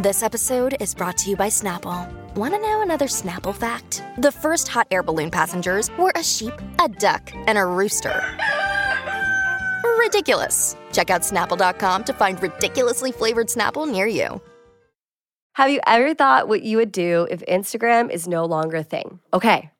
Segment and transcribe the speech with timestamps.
[0.00, 2.12] This episode is brought to you by Snapple.
[2.34, 4.02] Want to know another Snapple fact?
[4.18, 8.20] The first hot air balloon passengers were a sheep, a duck, and a rooster.
[10.00, 10.74] Ridiculous.
[10.90, 14.42] Check out snapple.com to find ridiculously flavored Snapple near you.
[15.52, 19.20] Have you ever thought what you would do if Instagram is no longer a thing?
[19.32, 19.70] Okay,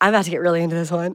[0.00, 1.14] I'm about to get really into this one.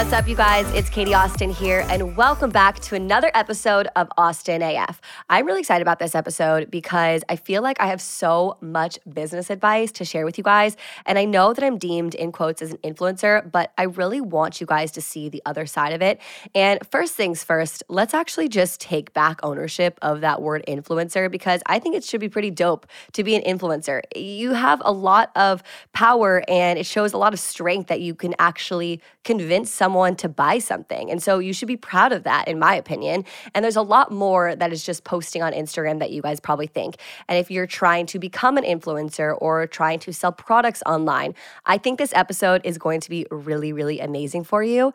[0.00, 0.66] What's up, you guys?
[0.72, 4.98] It's Katie Austin here, and welcome back to another episode of Austin AF.
[5.28, 9.50] I'm really excited about this episode because I feel like I have so much business
[9.50, 10.78] advice to share with you guys.
[11.04, 14.58] And I know that I'm deemed, in quotes, as an influencer, but I really want
[14.58, 16.18] you guys to see the other side of it.
[16.54, 21.60] And first things first, let's actually just take back ownership of that word influencer because
[21.66, 24.00] I think it should be pretty dope to be an influencer.
[24.16, 28.14] You have a lot of power, and it shows a lot of strength that you
[28.14, 31.10] can actually convince someone to buy something.
[31.10, 33.24] And so you should be proud of that, in my opinion.
[33.54, 36.66] And there's a lot more that is just posting on Instagram that you guys probably
[36.66, 36.96] think.
[37.28, 41.34] And if you're trying to become an influencer or trying to sell products online,
[41.66, 44.92] I think this episode is going to be really, really amazing for you.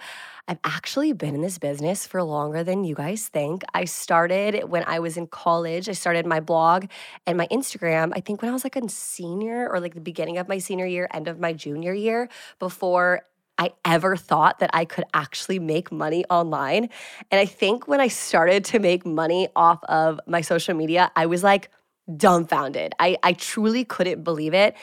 [0.47, 3.63] I've actually been in this business for longer than you guys think.
[3.73, 5.89] I started when I was in college.
[5.89, 6.85] I started my blog
[7.25, 10.37] and my Instagram, I think when I was like a senior or like the beginning
[10.37, 12.29] of my senior year, end of my junior year,
[12.59, 13.23] before
[13.57, 16.89] I ever thought that I could actually make money online.
[17.31, 21.25] And I think when I started to make money off of my social media, I
[21.25, 21.69] was like
[22.15, 22.93] dumbfounded.
[22.99, 24.75] I, I truly couldn't believe it.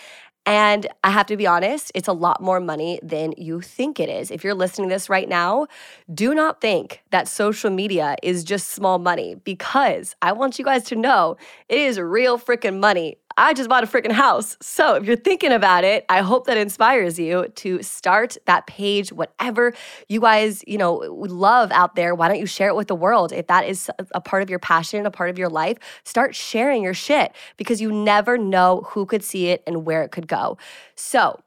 [0.45, 4.08] And I have to be honest, it's a lot more money than you think it
[4.08, 4.33] is.
[4.33, 5.69] If you're listening to this right now,
[6.13, 10.83] do not think that social media is just small money because I want you guys
[10.85, 11.36] to know
[11.69, 13.19] it is real freaking money.
[13.37, 14.57] I just bought a freaking house.
[14.61, 19.13] So if you're thinking about it, I hope that inspires you to start that page,
[19.13, 19.73] whatever
[20.09, 22.15] you guys, you know, love out there.
[22.15, 23.33] Why don't you share it with the world?
[23.33, 26.83] If that is a part of your passion, a part of your life, start sharing
[26.83, 30.59] your shit because you never know who could see it and where it could go.
[30.95, 31.41] So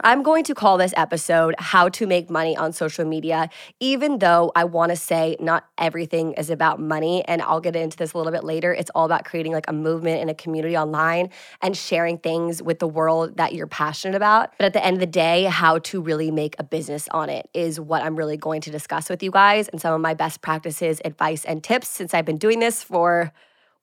[0.00, 4.50] I'm going to call this episode How to Make Money on Social Media, even though
[4.56, 7.24] I want to say not everything is about money.
[7.28, 8.74] And I'll get into this a little bit later.
[8.74, 11.30] It's all about creating like a movement and a community online
[11.62, 14.52] and sharing things with the world that you're passionate about.
[14.58, 17.48] But at the end of the day, how to really make a business on it
[17.54, 20.40] is what I'm really going to discuss with you guys and some of my best
[20.40, 23.32] practices, advice, and tips since I've been doing this for,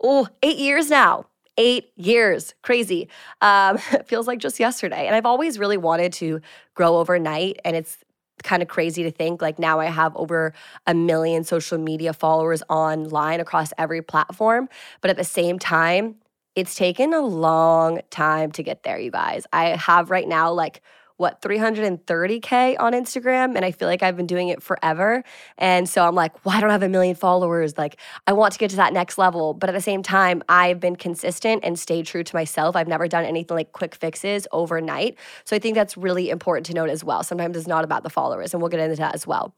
[0.03, 1.27] oh, eight years now
[1.57, 2.53] eight years.
[2.61, 3.09] Crazy.
[3.41, 5.07] Um, feels like just yesterday.
[5.07, 6.41] And I've always really wanted to
[6.75, 7.59] grow overnight.
[7.65, 7.97] And it's
[8.43, 10.53] kind of crazy to think like now I have over
[10.87, 14.67] a million social media followers online across every platform.
[15.01, 16.15] But at the same time,
[16.55, 19.45] it's taken a long time to get there, you guys.
[19.53, 20.81] I have right now like
[21.21, 25.23] what 330k on Instagram and I feel like I've been doing it forever.
[25.57, 27.77] And so I'm like why well, don't I have a million followers?
[27.77, 29.53] Like I want to get to that next level.
[29.53, 32.75] But at the same time I've been consistent and stayed true to myself.
[32.75, 35.17] I've never done anything like quick fixes overnight.
[35.45, 37.23] So I think that's really important to note as well.
[37.23, 39.55] Sometimes it's not about the followers and we'll get into that as well.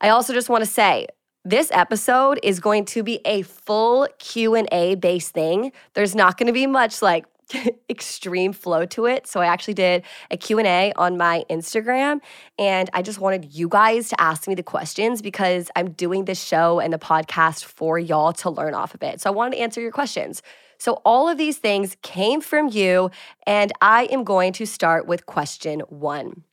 [0.00, 1.06] I also just want to say
[1.44, 5.72] this episode is going to be a full Q&A based thing.
[5.94, 7.24] There's not going to be much like
[7.90, 9.26] extreme flow to it.
[9.26, 12.20] So I actually did a Q&A on my Instagram
[12.58, 16.42] and I just wanted you guys to ask me the questions because I'm doing this
[16.42, 19.20] show and the podcast for y'all to learn off of it.
[19.20, 20.42] So I wanted to answer your questions.
[20.78, 23.10] So all of these things came from you
[23.46, 26.44] and I am going to start with question 1,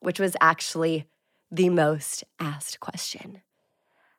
[0.00, 1.06] which was actually
[1.50, 3.42] the most asked question.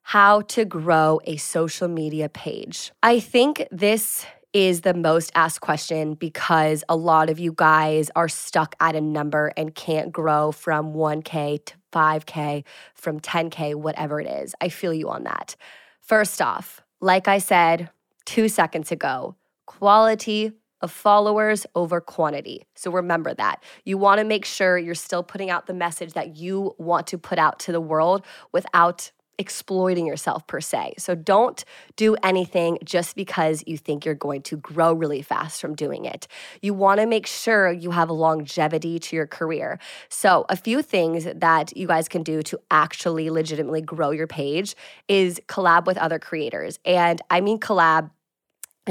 [0.03, 2.91] How to grow a social media page.
[3.01, 8.27] I think this is the most asked question because a lot of you guys are
[8.27, 12.63] stuck at a number and can't grow from 1K to 5K,
[12.93, 14.53] from 10K, whatever it is.
[14.61, 15.55] I feel you on that.
[16.01, 17.89] First off, like I said
[18.25, 20.51] two seconds ago, quality
[20.81, 22.65] of followers over quantity.
[22.75, 23.63] So remember that.
[23.85, 27.17] You want to make sure you're still putting out the message that you want to
[27.17, 29.11] put out to the world without
[29.41, 30.93] exploiting yourself per se.
[30.97, 31.65] So don't
[31.97, 36.27] do anything just because you think you're going to grow really fast from doing it.
[36.61, 39.79] You want to make sure you have longevity to your career.
[40.09, 44.75] So, a few things that you guys can do to actually legitimately grow your page
[45.07, 46.79] is collab with other creators.
[46.85, 48.11] And I mean collab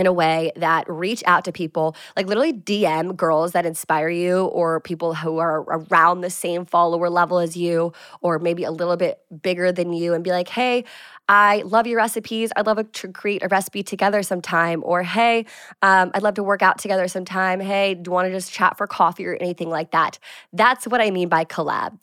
[0.00, 4.46] in a way that reach out to people, like literally DM girls that inspire you
[4.46, 7.92] or people who are around the same follower level as you
[8.22, 10.84] or maybe a little bit bigger than you and be like, hey,
[11.28, 12.50] I love your recipes.
[12.56, 14.82] I'd love to create a recipe together sometime.
[14.84, 15.46] Or, hey,
[15.82, 17.60] um, I'd love to work out together sometime.
[17.60, 20.18] Hey, do you want to just chat for coffee or anything like that?
[20.52, 22.02] That's what I mean by collab.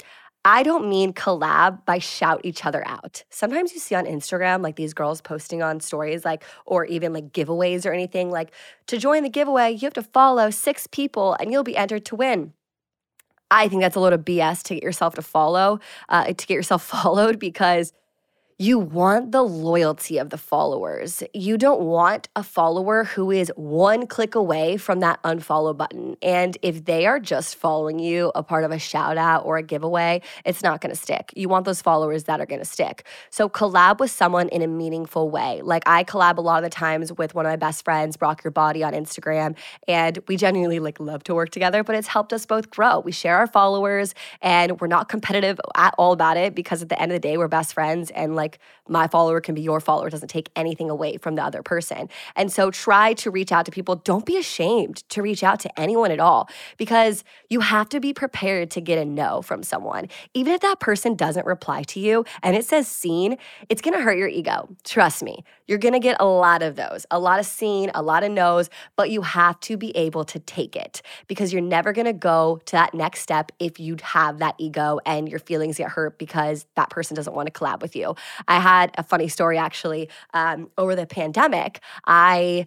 [0.49, 3.25] I don't mean collab by shout each other out.
[3.29, 7.33] Sometimes you see on Instagram, like these girls posting on stories, like, or even like
[7.33, 8.53] giveaways or anything, like,
[8.85, 12.15] to join the giveaway, you have to follow six people and you'll be entered to
[12.15, 12.53] win.
[13.51, 16.51] I think that's a load of BS to get yourself to follow, uh, to get
[16.51, 17.91] yourself followed because
[18.59, 21.21] you want the loyalty of the followers.
[21.31, 26.17] You don't want a follower who is one click away from that unfollow button.
[26.23, 29.63] And if they are just following you, a part of a shout out or a
[29.63, 31.31] giveaway, it's not gonna stick.
[31.35, 33.05] You want those followers that are gonna stick.
[33.29, 35.61] So collab with someone in a meaningful way.
[35.61, 38.43] Like I collab a lot of the times with one of my best friends, Brock
[38.43, 39.55] Your Body on Instagram,
[39.87, 43.01] and we genuinely like love to work together, but it's helped us both grow.
[43.01, 46.99] We share our followers and we're not competitive at all about it because at the
[46.99, 49.79] end of the day, we're best friends and like like my follower can be your
[49.79, 52.09] follower, it doesn't take anything away from the other person.
[52.35, 53.95] And so try to reach out to people.
[53.95, 58.13] Don't be ashamed to reach out to anyone at all because you have to be
[58.13, 60.07] prepared to get a no from someone.
[60.33, 63.37] Even if that person doesn't reply to you and it says seen,
[63.69, 64.69] it's gonna hurt your ego.
[64.83, 65.43] Trust me.
[65.67, 68.69] You're gonna get a lot of those, a lot of seen, a lot of no's,
[68.95, 72.71] but you have to be able to take it because you're never gonna go to
[72.71, 76.89] that next step if you have that ego and your feelings get hurt because that
[76.89, 78.15] person doesn't wanna collab with you.
[78.47, 81.79] I had a funny story actually um, over the pandemic.
[82.05, 82.65] I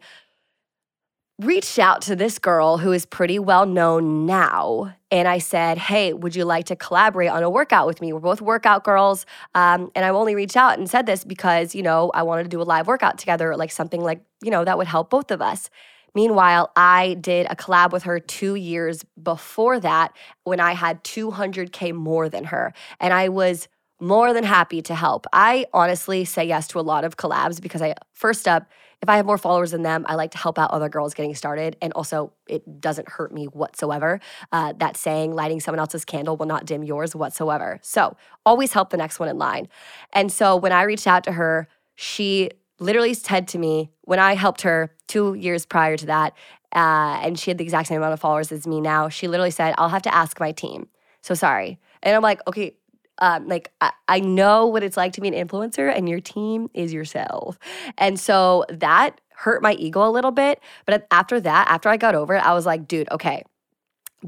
[1.40, 4.94] reached out to this girl who is pretty well known now.
[5.10, 8.12] And I said, Hey, would you like to collaborate on a workout with me?
[8.12, 9.24] We're both workout girls.
[9.54, 12.48] Um, and I only reached out and said this because, you know, I wanted to
[12.50, 15.40] do a live workout together, like something like, you know, that would help both of
[15.40, 15.70] us.
[16.14, 20.14] Meanwhile, I did a collab with her two years before that
[20.44, 22.74] when I had 200K more than her.
[22.98, 23.68] And I was
[24.00, 25.26] more than happy to help.
[25.32, 28.70] I honestly say yes to a lot of collabs because I, first up,
[29.02, 31.34] if I have more followers than them, I like to help out other girls getting
[31.34, 31.76] started.
[31.80, 34.20] And also, it doesn't hurt me whatsoever.
[34.52, 37.78] Uh, that saying, lighting someone else's candle will not dim yours whatsoever.
[37.82, 39.68] So, always help the next one in line.
[40.12, 44.34] And so, when I reached out to her, she literally said to me, when I
[44.34, 46.34] helped her two years prior to that,
[46.74, 49.50] uh, and she had the exact same amount of followers as me now, she literally
[49.50, 50.88] said, I'll have to ask my team.
[51.22, 51.78] So sorry.
[52.02, 52.76] And I'm like, okay,
[53.20, 56.68] um, like I, I know what it's like to be an influencer and your team
[56.74, 57.58] is yourself.
[57.98, 60.60] And so that hurt my ego a little bit.
[60.86, 63.42] But after that, after I got over it, I was like, dude, okay,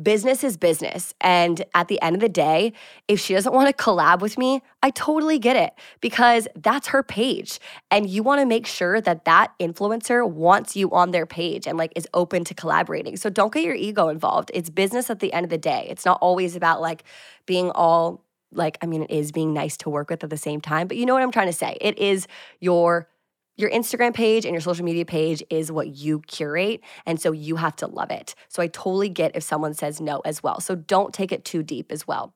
[0.00, 1.12] business is business.
[1.20, 2.72] And at the end of the day,
[3.08, 7.02] if she doesn't want to collab with me, I totally get it because that's her
[7.02, 7.58] page.
[7.90, 11.76] And you want to make sure that that influencer wants you on their page and
[11.76, 13.16] like is open to collaborating.
[13.16, 14.50] So don't get your ego involved.
[14.54, 15.86] It's business at the end of the day.
[15.90, 17.04] It's not always about like
[17.44, 18.21] being all
[18.52, 20.96] like I mean it is being nice to work with at the same time, but
[20.96, 21.76] you know what I'm trying to say.
[21.80, 22.26] It is
[22.60, 23.08] your
[23.56, 26.80] your Instagram page and your social media page is what you curate.
[27.04, 28.34] And so you have to love it.
[28.48, 30.58] So I totally get if someone says no as well.
[30.60, 32.34] So don't take it too deep as well.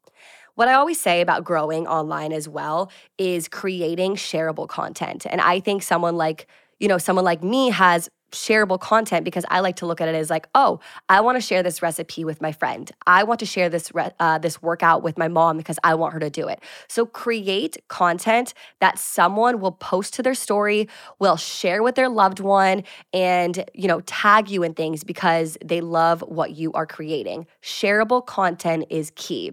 [0.56, 5.26] What I always say about growing online as well is creating shareable content.
[5.28, 6.46] And I think someone like,
[6.80, 10.14] you know, someone like me has shareable content because I like to look at it
[10.14, 12.90] as like, oh, I want to share this recipe with my friend.
[13.06, 16.14] I want to share this re- uh, this workout with my mom because I want
[16.14, 16.60] her to do it.
[16.88, 22.40] So create content that someone will post to their story, will share with their loved
[22.40, 27.46] one, and you know tag you in things because they love what you are creating.
[27.62, 29.52] Shareable content is key.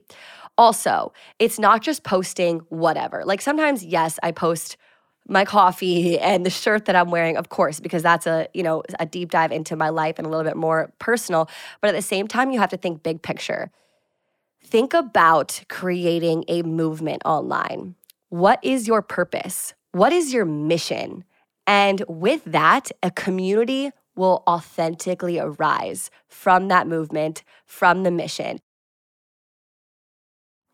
[0.58, 3.24] Also, it's not just posting whatever.
[3.26, 4.78] Like sometimes, yes, I post
[5.28, 8.84] my coffee and the shirt that I'm wearing, of course, because that's a, you know,
[9.00, 11.50] a deep dive into my life and a little bit more personal.
[11.82, 13.72] But at the same time, you have to think big picture.
[14.64, 17.96] Think about creating a movement online.
[18.30, 19.74] What is your purpose?
[19.92, 21.24] What is your mission?
[21.68, 28.60] And with that, a community will authentically arise from that movement, from the mission.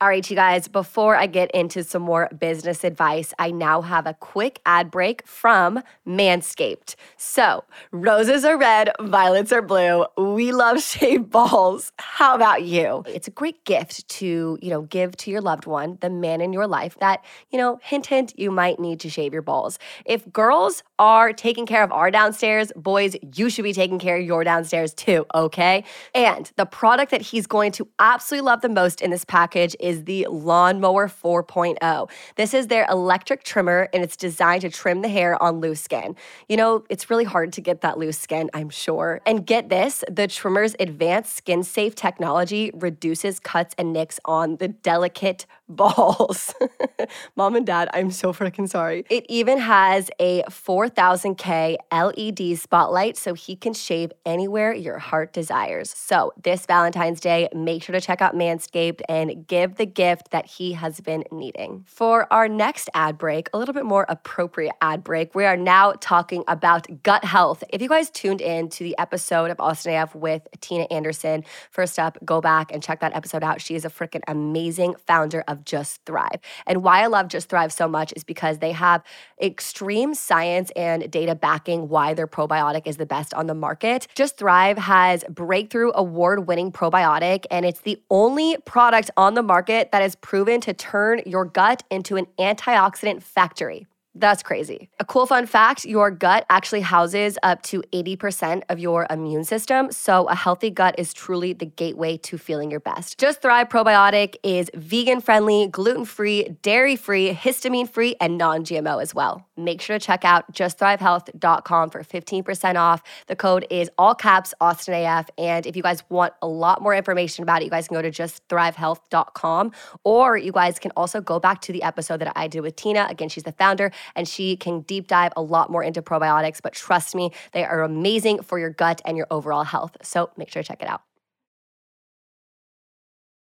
[0.02, 4.08] All right, you guys, before I get into some more business advice, I now have
[4.08, 6.96] a quick ad break from Manscaped.
[7.18, 10.06] So, roses are red, violets are blue.
[10.18, 11.92] We love shaved balls.
[12.00, 13.04] How about you?
[13.08, 16.54] It's a great gift to, you know, give to your loved one, the man in
[16.54, 19.80] your life that, you know, hint, hint, you might need to shave your balls.
[20.06, 24.24] If girls are taking care of our downstairs, boys, you should be taking care of
[24.24, 25.84] your downstairs too, okay?
[26.16, 29.89] And the product that he's going to absolutely love the most in this package is
[29.90, 32.10] is the Lawnmower 4.0.
[32.36, 36.16] This is their electric trimmer and it's designed to trim the hair on loose skin.
[36.48, 39.20] You know, it's really hard to get that loose skin, I'm sure.
[39.26, 44.68] And get this the trimmer's advanced skin safe technology reduces cuts and nicks on the
[44.68, 46.54] delicate balls.
[47.36, 49.06] Mom and dad, I'm so freaking sorry.
[49.10, 55.92] It even has a 4000K LED spotlight so he can shave anywhere your heart desires.
[55.92, 60.48] So, this Valentine's Day, make sure to check out Manscaped and give the gift that
[60.48, 61.86] he has been needing.
[61.88, 65.94] For our next ad break, a little bit more appropriate ad break, we are now
[66.00, 67.64] talking about gut health.
[67.70, 72.00] If you guys tuned in to the episode of Austin AF with Tina Anderson, first
[72.00, 73.62] up, go back and check that episode out.
[73.62, 76.40] She is a freaking amazing founder of Just Thrive.
[76.66, 79.04] And why I love Just Thrive so much is because they have
[79.42, 84.08] extreme science and data backing why their probiotic is the best on the market.
[84.16, 89.92] Just Thrive has breakthrough award winning probiotic, and it's the only product on the market
[89.92, 93.88] that is proven to turn your gut into an antioxidant factory.
[94.20, 94.90] That's crazy.
[95.00, 99.94] A cool fun fact your gut actually houses up to 80% of your immune system.
[99.94, 103.18] So, a healthy gut is truly the gateway to feeling your best.
[103.18, 109.02] Just Thrive Probiotic is vegan friendly, gluten free, dairy free, histamine free, and non GMO
[109.02, 109.48] as well.
[109.56, 113.02] Make sure to check out justthrivehealth.com for 15% off.
[113.28, 115.30] The code is all caps Austin AF.
[115.38, 118.02] And if you guys want a lot more information about it, you guys can go
[118.02, 119.72] to justthrivehealth.com
[120.04, 123.08] or you guys can also go back to the episode that I did with Tina.
[123.10, 126.62] Again, she's the founder and she can deep dive a lot more into probiotics.
[126.62, 129.98] But trust me, they are amazing for your gut and your overall health.
[130.02, 131.02] So make sure to check it out.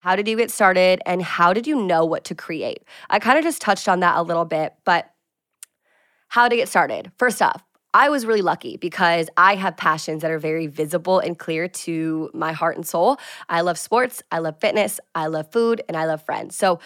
[0.01, 2.85] How did you get started and how did you know what to create?
[3.11, 5.11] I kind of just touched on that a little bit, but
[6.29, 7.13] how to get started.
[7.19, 7.63] First off,
[7.93, 12.31] I was really lucky because I have passions that are very visible and clear to
[12.33, 13.19] my heart and soul.
[13.49, 16.55] I love sports, I love fitness, I love food, and I love friends.
[16.55, 16.79] So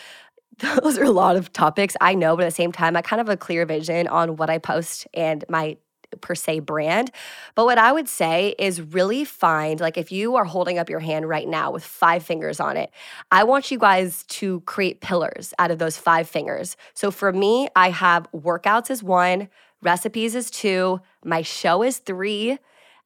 [0.83, 3.21] those are a lot of topics I know, but at the same time, I kind
[3.21, 5.77] of have a clear vision on what I post and my
[6.21, 7.11] per se brand.
[7.55, 11.01] But what I would say is really find, like, if you are holding up your
[11.01, 12.91] hand right now with five fingers on it,
[13.31, 16.77] I want you guys to create pillars out of those five fingers.
[16.95, 19.49] So for me, I have workouts as one,
[19.83, 22.59] recipes is two, my show is three.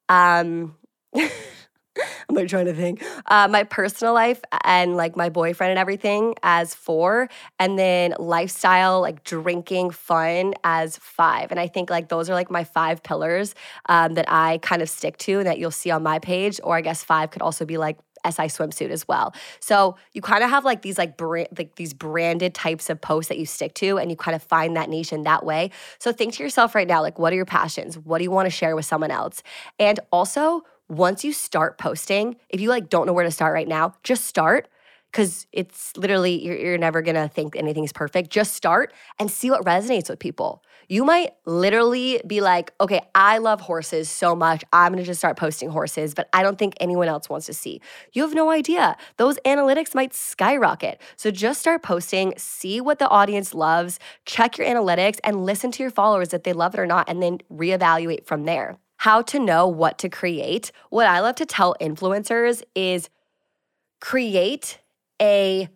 [0.08, 0.76] Um,
[2.28, 3.02] I'm like trying to think.
[3.26, 7.28] Uh, my personal life and like my boyfriend and everything as four,
[7.58, 11.50] and then lifestyle, like drinking, fun as five.
[11.50, 13.54] And I think like those are like my five pillars
[13.88, 16.60] um, that I kind of stick to and that you'll see on my page.
[16.62, 19.34] Or I guess five could also be like SI swimsuit as well.
[19.60, 23.28] So you kind of have like these like brand, like these branded types of posts
[23.28, 25.70] that you stick to and you kind of find that niche in that way.
[25.98, 27.98] So think to yourself right now like what are your passions?
[27.98, 29.42] What do you want to share with someone else?
[29.78, 33.68] And also once you start posting, if you like don't know where to start right
[33.68, 34.68] now, just start
[35.10, 38.30] because it's literally you're, you're never gonna think anything's perfect.
[38.30, 40.62] Just start and see what resonates with people.
[40.88, 44.64] You might literally be like, okay, I love horses so much.
[44.72, 47.80] I'm gonna just start posting horses, but I don't think anyone else wants to see.
[48.12, 48.96] You have no idea.
[49.16, 51.00] Those analytics might skyrocket.
[51.16, 55.82] So just start posting, see what the audience loves, check your analytics, and listen to
[55.82, 59.38] your followers if they love it or not, and then reevaluate from there how to
[59.38, 63.08] know what to create, what I love to tell influencers is
[64.00, 64.78] create
[65.20, 65.68] a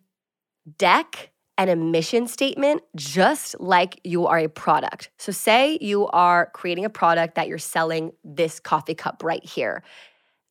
[0.79, 5.11] deck and a mission statement just like you are a product.
[5.19, 9.83] So, say you are creating a product that you're selling this coffee cup right here.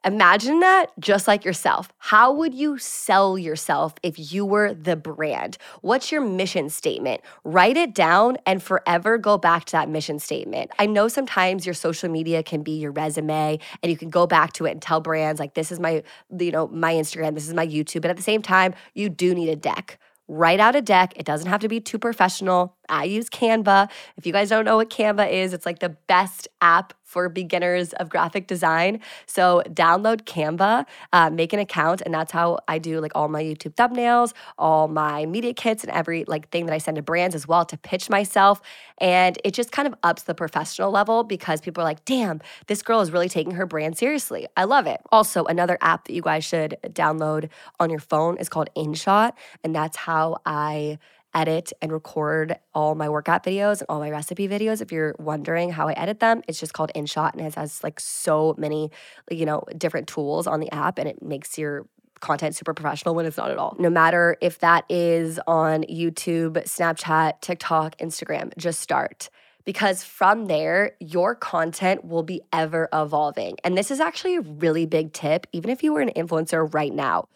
[0.04, 1.94] Imagine that just like yourself.
[2.00, 5.60] How would you sell yourself if you were the brand?
[5.82, 7.22] What's your mission statement?
[7.44, 10.72] Write it down and forever go back to that mission statement.
[10.80, 14.54] I know sometimes your social media can be your resume and you can go back
[14.54, 16.02] to it and tell brands like this is my
[16.36, 19.36] you know my Instagram, this is my YouTube, but at the same time, you do
[19.36, 20.00] need a deck
[20.32, 21.14] write out a deck.
[21.18, 22.78] It doesn't have to be too professional.
[22.92, 23.90] I use Canva.
[24.18, 27.92] If you guys don't know what Canva is, it's like the best app for beginners
[27.94, 29.02] of graphic design.
[29.26, 33.44] So download Canva, uh, make an account, and that's how I do like all my
[33.44, 37.36] YouTube thumbnails, all my media kits, and every like thing that I send to brands
[37.36, 38.62] as well to pitch myself.
[39.00, 42.82] And it just kind of ups the professional level because people are like, damn, this
[42.82, 44.48] girl is really taking her brand seriously.
[44.56, 45.02] I love it.
[45.12, 49.34] Also, another app that you guys should download on your phone is called InShot,
[49.66, 50.98] and that's how I
[51.34, 54.82] edit and record all my workout videos and all my recipe videos.
[54.82, 58.00] If you're wondering how I edit them, it's just called InShot and it has like
[58.00, 58.92] so many,
[59.30, 61.88] you know, different tools on the app and it makes your
[62.20, 63.76] content super professional when it's not at all.
[63.80, 69.30] No matter if that is on YouTube, Snapchat, TikTok, Instagram, just start.
[69.64, 73.58] Because from there, your content will be ever evolving.
[73.64, 76.94] And this is actually a really big tip, even if you were an influencer right
[76.94, 77.28] now.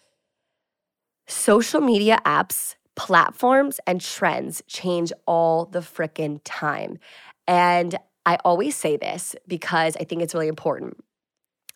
[1.27, 6.97] Social media apps platforms and trends change all the frickin' time.
[7.47, 10.97] And I always say this because I think it's really important.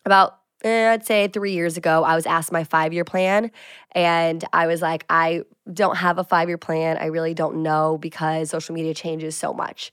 [0.04, 3.50] About eh, I'd say three years ago, I was asked my five year plan.
[3.92, 6.98] And I was like, I don't have a five year plan.
[6.98, 9.92] I really don't know because social media changes so much.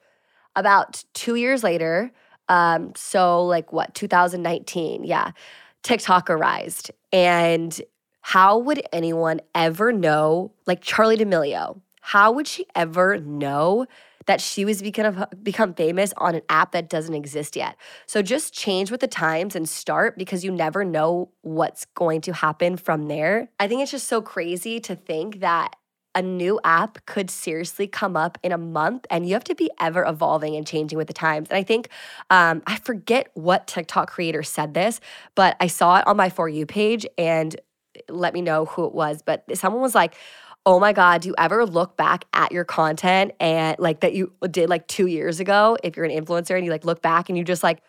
[0.56, 2.12] About two years later,
[2.50, 5.32] um, so like what, 2019, yeah,
[5.84, 6.92] TikTok arised.
[7.12, 7.80] And
[8.28, 13.86] how would anyone ever know, like Charli D'Amelio, how would she ever know
[14.26, 17.78] that she was become, become famous on an app that doesn't exist yet?
[18.06, 22.34] So just change with the times and start because you never know what's going to
[22.34, 23.48] happen from there.
[23.62, 25.78] I think it's just so crazy to think that
[26.14, 29.70] a new app could seriously come up in a month and you have to be
[29.80, 31.48] ever evolving and changing with the times.
[31.50, 31.88] And I think,
[32.30, 35.00] um, I forget what TikTok creator said this,
[35.36, 37.56] but I saw it on my For You page and
[38.10, 40.16] let me know who it was, but someone was like,
[40.66, 44.34] oh my God, do you ever look back at your content and like that you
[44.52, 45.78] did like two years ago?
[45.84, 47.82] If you're an influencer and you like look back and you just like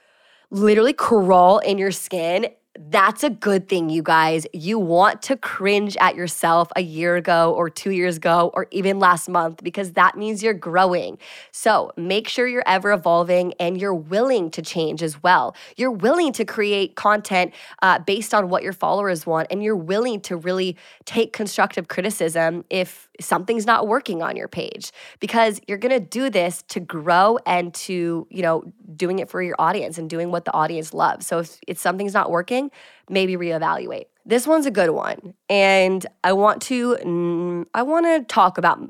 [0.51, 2.47] literally crawl in your skin
[2.79, 4.47] that's a good thing, you guys.
[4.53, 8.99] You want to cringe at yourself a year ago or two years ago or even
[8.99, 11.19] last month because that means you're growing.
[11.51, 15.57] So make sure you're ever evolving and you're willing to change as well.
[15.77, 20.21] You're willing to create content uh, based on what your followers want and you're willing
[20.23, 25.93] to really take constructive criticism if something's not working on your page because you're going
[25.93, 30.09] to do this to grow and to, you know, doing it for your audience and
[30.09, 31.27] doing what the audience loves.
[31.27, 32.71] So if, something's not working,
[33.09, 34.07] maybe reevaluate.
[34.25, 35.35] This one's a good one.
[35.49, 38.81] And I want to I want to talk about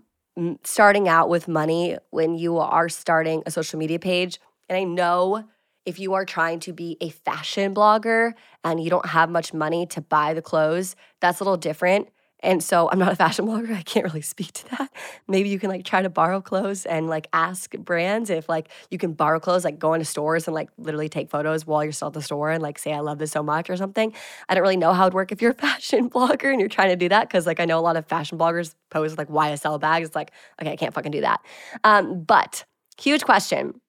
[0.64, 4.40] starting out with money when you are starting a social media page.
[4.68, 5.44] And I know
[5.84, 9.86] if you are trying to be a fashion blogger and you don't have much money
[9.86, 12.08] to buy the clothes, that's a little different.
[12.40, 13.74] And so I'm not a fashion blogger.
[13.74, 14.92] I can't really speak to that.
[15.26, 18.98] Maybe you can like try to borrow clothes and like ask brands if like you
[18.98, 22.08] can borrow clothes, like go into stores and like literally take photos while you're still
[22.08, 24.12] at the store and like say, I love this so much or something.
[24.48, 26.68] I don't really know how it would work if you're a fashion blogger and you're
[26.68, 27.28] trying to do that.
[27.30, 30.08] Cause like I know a lot of fashion bloggers post like YSL bags.
[30.08, 31.40] It's like, okay, I can't fucking do that.
[31.84, 32.64] Um, but
[32.98, 33.80] huge question.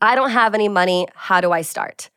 [0.00, 1.06] I don't have any money.
[1.14, 2.10] How do I start?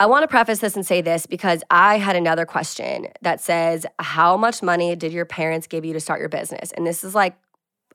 [0.00, 3.84] I want to preface this and say this because I had another question that says,
[3.98, 6.72] How much money did your parents give you to start your business?
[6.72, 7.36] And this is like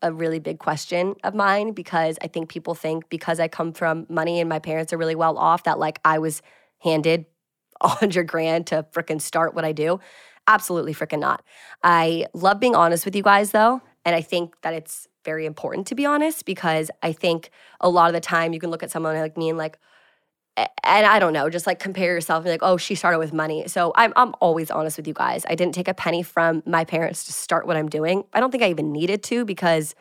[0.03, 4.05] a really big question of mine because I think people think because I come from
[4.07, 6.43] money and my parents are really well off that like I was
[6.77, 7.25] handed
[7.81, 9.99] a hundred grand to freaking start what I do.
[10.45, 11.43] Absolutely freaking not.
[11.83, 13.81] I love being honest with you guys though.
[14.05, 17.49] And I think that it's very important to be honest because I think
[17.81, 19.79] a lot of the time you can look at someone like me and like,
[20.57, 23.67] and I don't know, just like compare yourself and like, oh, she started with money.
[23.67, 25.45] So I'm I'm always honest with you guys.
[25.49, 28.23] I didn't take a penny from my parents to start what I'm doing.
[28.33, 29.95] I don't think I even needed to because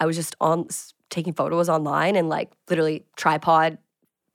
[0.00, 0.66] I was just on
[1.10, 3.78] taking photos online and like literally tripod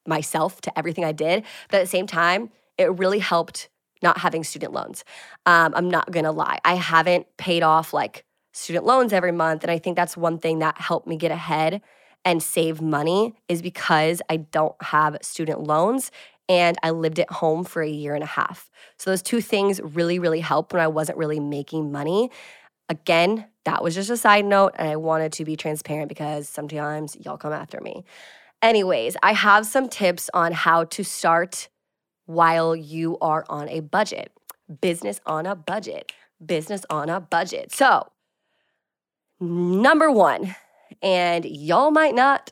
[0.05, 1.43] myself to everything I did.
[1.69, 3.69] But at the same time, it really helped
[4.01, 5.03] not having student loans.
[5.45, 9.71] Um, I'm not gonna lie, I haven't paid off like student loans every month, and
[9.71, 11.81] I think that's one thing that helped me get ahead
[12.25, 16.11] and save money is because I don't have student loans
[16.49, 18.69] and I lived at home for a year and a half.
[18.97, 22.31] So those two things really, really helped when I wasn't really making money.
[22.89, 27.17] Again, that was just a side note, and I wanted to be transparent because sometimes
[27.19, 28.05] y'all come after me.
[28.61, 31.67] Anyways, I have some tips on how to start
[32.25, 34.31] while you are on a budget.
[34.81, 36.11] Business on a budget.
[36.43, 37.73] Business on a budget.
[37.73, 38.07] So,
[39.39, 40.55] number one,
[41.01, 42.51] and y'all might not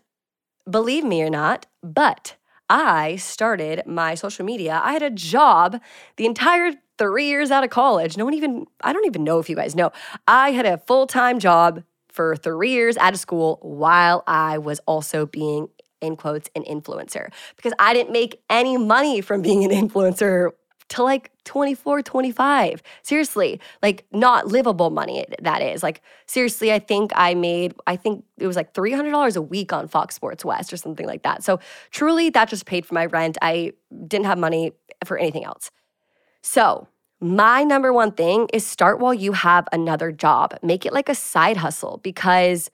[0.69, 2.35] believe me or not, but
[2.69, 4.81] I started my social media.
[4.83, 5.79] I had a job
[6.17, 8.17] the entire three years out of college.
[8.17, 9.91] No one even, I don't even know if you guys know.
[10.27, 14.79] I had a full time job for three years out of school while I was
[14.87, 15.67] also being
[16.01, 20.51] in quotes an influencer because I didn't make any money from being an influencer
[20.89, 22.83] to like 24, 25.
[23.01, 25.81] Seriously, like not livable money, that is.
[25.83, 29.87] Like, seriously, I think I made, I think it was like $300 a week on
[29.87, 31.43] Fox Sports West or something like that.
[31.43, 31.59] So,
[31.91, 33.37] truly, that just paid for my rent.
[33.41, 33.73] I
[34.07, 35.71] didn't have money for anything else.
[36.41, 36.87] So,
[37.19, 40.57] my number one thing is start while you have another job.
[40.61, 42.69] Make it like a side hustle because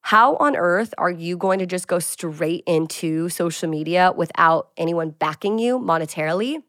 [0.00, 5.10] how on earth are you going to just go straight into social media without anyone
[5.10, 6.62] backing you monetarily?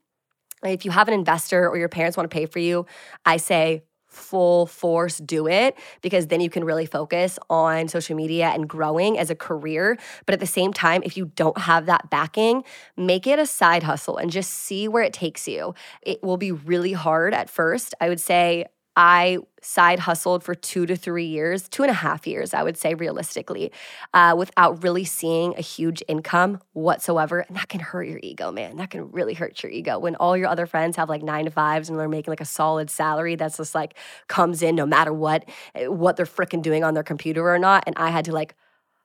[0.63, 2.85] If you have an investor or your parents want to pay for you,
[3.25, 8.49] I say full force do it because then you can really focus on social media
[8.49, 9.97] and growing as a career.
[10.25, 12.63] But at the same time, if you don't have that backing,
[12.95, 15.73] make it a side hustle and just see where it takes you.
[16.03, 17.95] It will be really hard at first.
[17.99, 22.27] I would say I side hustled for two to three years, two and a half
[22.27, 23.71] years, I would say realistically,
[24.13, 27.39] uh, without really seeing a huge income whatsoever.
[27.39, 28.77] And that can hurt your ego, man.
[28.77, 31.51] That can really hurt your ego when all your other friends have like nine to
[31.51, 33.95] fives and they're making like a solid salary that's just like
[34.27, 37.83] comes in no matter what, eh, what they're freaking doing on their computer or not.
[37.87, 38.55] And I had to like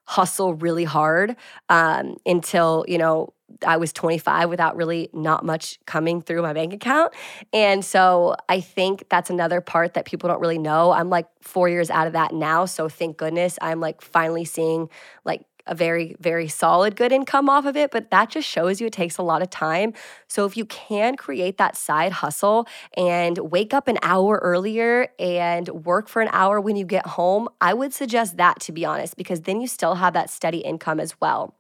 [0.09, 1.37] hustle really hard
[1.69, 3.35] um, until, you know,
[3.67, 7.13] I was 25 without really not much coming through my bank account.
[7.53, 10.93] And so I think that's another part that people don't really know.
[10.93, 12.65] I'm like four years out of that now.
[12.65, 14.89] So thank goodness I'm like finally seeing
[15.27, 17.91] like a very, very solid good income off of it.
[17.91, 19.93] But that just shows you it takes a lot of time.
[20.27, 25.69] So if you can create that side hustle and wake up an hour earlier and
[25.69, 29.17] work for an hour when you get home, I would suggest that to be honest,
[29.17, 31.55] because then you still have that steady income as well.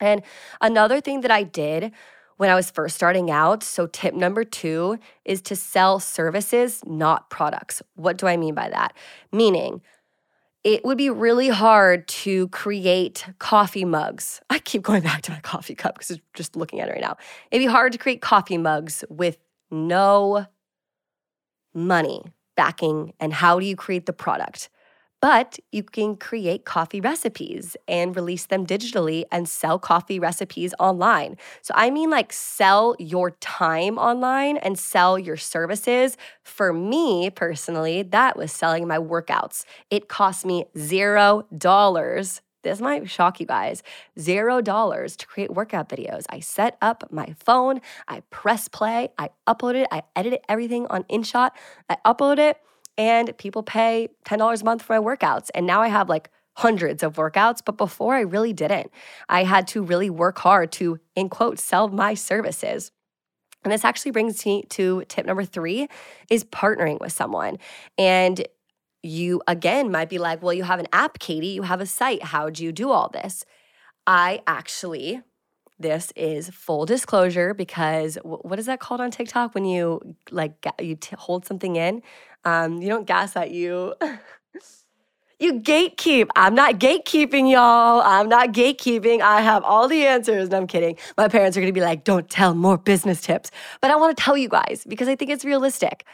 [0.00, 0.22] And
[0.60, 1.92] another thing that I did
[2.36, 7.30] when I was first starting out, so tip number two is to sell services, not
[7.30, 7.82] products.
[7.96, 8.94] What do I mean by that?
[9.32, 9.82] Meaning,
[10.68, 14.42] it would be really hard to create coffee mugs.
[14.50, 17.00] I keep going back to my coffee cup because I'm just looking at it right
[17.00, 17.16] now.
[17.50, 19.38] It'd be hard to create coffee mugs with
[19.70, 20.44] no
[21.72, 22.22] money
[22.54, 23.14] backing.
[23.18, 24.68] And how do you create the product?
[25.20, 31.36] But you can create coffee recipes and release them digitally and sell coffee recipes online.
[31.60, 36.16] So, I mean, like, sell your time online and sell your services.
[36.44, 39.64] For me personally, that was selling my workouts.
[39.90, 43.82] It cost me zero dollars this might shock you guys
[44.18, 46.24] zero dollars to create workout videos.
[46.28, 51.04] I set up my phone, I press play, I upload it, I edit everything on
[51.04, 51.50] InShot,
[51.88, 52.58] I upload it,
[52.98, 55.48] and people pay $10 a month for my workouts.
[55.54, 58.90] And now I have like hundreds of workouts, but before I really didn't.
[59.28, 62.90] I had to really work hard to, in quote, sell my services.
[63.62, 65.88] And this actually brings me to tip number three
[66.28, 67.58] is partnering with someone.
[67.96, 68.44] And
[69.04, 72.24] you again might be like, well, you have an app, Katie, you have a site.
[72.24, 73.44] How do you do all this?
[74.06, 75.22] I actually,
[75.78, 80.96] this is full disclosure because what is that called on TikTok when you like you
[80.96, 82.02] t- hold something in?
[82.44, 83.94] Um, you don't gas at you.
[85.40, 86.28] you gatekeep.
[86.36, 88.00] I'm not gatekeeping, y'all.
[88.00, 89.20] I'm not gatekeeping.
[89.20, 90.50] I have all the answers.
[90.50, 90.96] No, I'm kidding.
[91.16, 93.50] My parents are gonna be like, don't tell more business tips.
[93.80, 96.04] But I wanna tell you guys because I think it's realistic.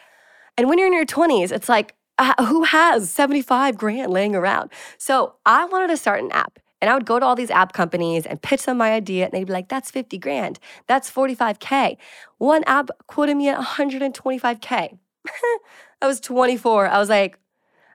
[0.57, 4.71] And when you're in your 20s, it's like, uh, who has 75 grand laying around?
[4.99, 6.59] So I wanted to start an app.
[6.81, 9.33] And I would go to all these app companies and pitch them my idea, and
[9.33, 10.59] they'd be like, that's 50 grand.
[10.87, 11.97] That's 45K.
[12.37, 14.99] One app quoted me at 125K.
[16.05, 16.87] I was 24.
[16.87, 17.39] I was like,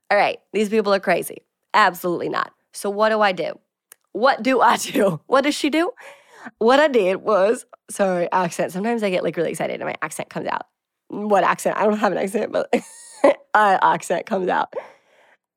[0.09, 1.43] all right, these people are crazy.
[1.75, 2.51] Absolutely not.
[2.73, 3.59] So what do I do?
[4.13, 5.21] What do I do?
[5.27, 5.91] What does she do?
[6.57, 8.71] What I did was, sorry, accent.
[8.71, 10.63] Sometimes I get like really excited and my accent comes out.
[11.09, 11.77] What accent?
[11.77, 12.73] I don't have an accent, but
[13.23, 14.73] uh, accent comes out.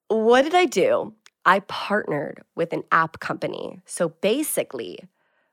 [0.09, 1.15] What did I do?
[1.47, 3.81] I partnered with an app company.
[3.87, 4.99] So basically,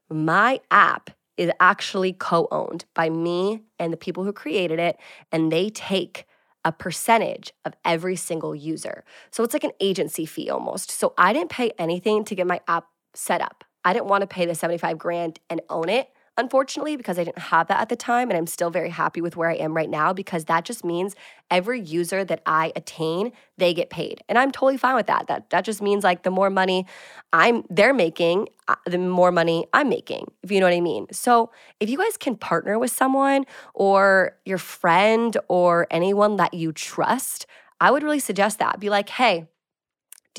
[0.10, 4.98] my app is actually co owned by me and the people who created it,
[5.32, 6.26] and they take
[6.66, 9.04] a percentage of every single user.
[9.32, 10.92] So it's like an agency fee almost.
[10.92, 13.64] So I didn't pay anything to get my app set up.
[13.84, 16.10] I didn't want to pay the 75 grand and own it
[16.40, 18.30] unfortunately, because I didn't have that at the time.
[18.30, 21.16] And I'm still very happy with where I am right now because that just means
[21.52, 24.22] every user that I attain, they get paid.
[24.30, 25.28] And I'm totally fine with that.
[25.28, 26.86] That that just means like the more money
[27.34, 31.08] I'm they're making, uh, the more money I'm making, if you know what I mean.
[31.12, 36.72] So, if you guys can partner with someone or your friend or anyone that you
[36.72, 37.46] trust,
[37.82, 38.80] I would really suggest that.
[38.80, 39.48] Be like, "Hey,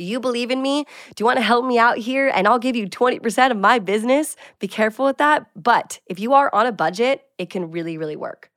[0.01, 0.85] do you believe in me?
[1.15, 2.33] Do you want to help me out here?
[2.35, 4.35] And I'll give you 20% of my business.
[4.59, 5.51] Be careful with that.
[5.55, 8.51] But if you are on a budget, it can really, really work.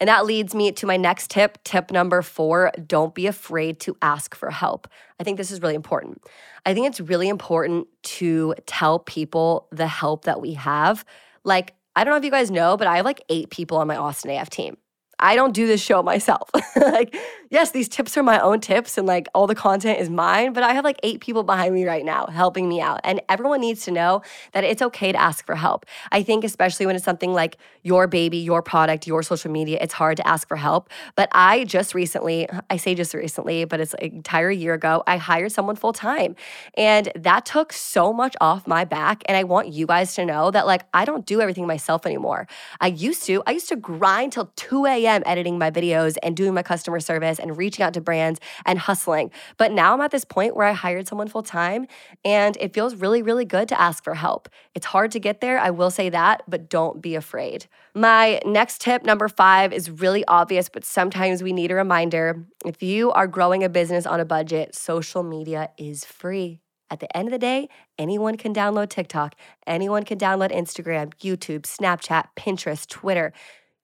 [0.00, 1.62] And that leads me to my next tip.
[1.62, 4.88] Tip number four don't be afraid to ask for help.
[5.20, 6.22] I think this is really important.
[6.64, 11.04] I think it's really important to tell people the help that we have.
[11.44, 13.86] Like, I don't know if you guys know, but I have like eight people on
[13.86, 14.78] my Austin AF team.
[15.22, 16.50] I don't do this show myself.
[16.76, 17.16] like,
[17.48, 20.64] yes, these tips are my own tips and like all the content is mine, but
[20.64, 23.00] I have like eight people behind me right now helping me out.
[23.04, 25.86] And everyone needs to know that it's okay to ask for help.
[26.10, 29.94] I think, especially when it's something like your baby, your product, your social media, it's
[29.94, 30.90] hard to ask for help.
[31.14, 35.18] But I just recently, I say just recently, but it's an entire year ago, I
[35.18, 36.34] hired someone full time.
[36.74, 39.22] And that took so much off my back.
[39.26, 42.48] And I want you guys to know that like I don't do everything myself anymore.
[42.80, 46.36] I used to, I used to grind till 2 a.m am editing my videos and
[46.36, 49.30] doing my customer service and reaching out to brands and hustling.
[49.56, 51.86] But now I'm at this point where I hired someone full time
[52.24, 54.48] and it feels really, really good to ask for help.
[54.74, 57.66] It's hard to get there, I will say that, but don't be afraid.
[57.94, 62.46] My next tip, number five, is really obvious, but sometimes we need a reminder.
[62.64, 66.60] If you are growing a business on a budget, social media is free.
[66.92, 69.34] At the end of the day, anyone can download TikTok,
[69.66, 73.32] anyone can download Instagram, YouTube, Snapchat, Pinterest, Twitter.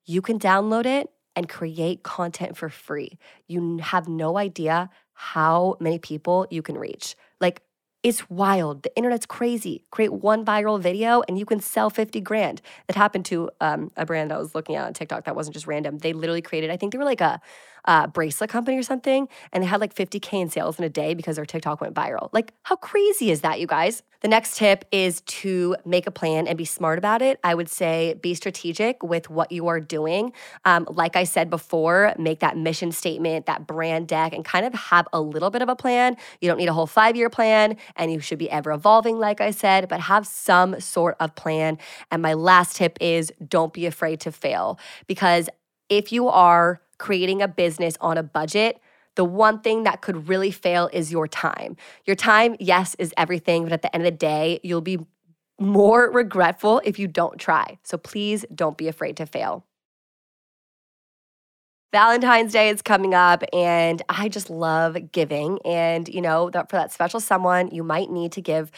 [0.04, 3.16] You can download it and create content for free.
[3.46, 7.14] You have no idea how many people you can reach.
[7.40, 7.62] Like,
[8.02, 8.82] it's wild.
[8.82, 9.84] The internet's crazy.
[9.92, 12.60] Create one viral video and you can sell 50 grand.
[12.88, 15.68] That happened to um, a brand I was looking at on TikTok that wasn't just
[15.68, 15.98] random.
[15.98, 17.40] They literally created, I think they were like a
[17.84, 21.14] uh, bracelet company or something, and they had like 50K in sales in a day
[21.14, 22.28] because their TikTok went viral.
[22.32, 24.02] Like, how crazy is that, you guys?
[24.20, 27.38] The next tip is to make a plan and be smart about it.
[27.44, 30.32] I would say be strategic with what you are doing.
[30.64, 34.74] Um, like I said before, make that mission statement, that brand deck, and kind of
[34.74, 36.16] have a little bit of a plan.
[36.40, 39.40] You don't need a whole five year plan, and you should be ever evolving, like
[39.40, 41.78] I said, but have some sort of plan.
[42.10, 45.48] And my last tip is don't be afraid to fail because
[45.88, 48.80] if you are creating a business on a budget,
[49.14, 51.76] the one thing that could really fail is your time.
[52.04, 54.98] Your time, yes, is everything, but at the end of the day, you'll be
[55.58, 57.78] more regretful if you don't try.
[57.82, 59.64] So please don't be afraid to fail.
[61.90, 65.58] Valentine's Day is coming up, and I just love giving.
[65.64, 68.70] And, you know, for that special someone, you might need to give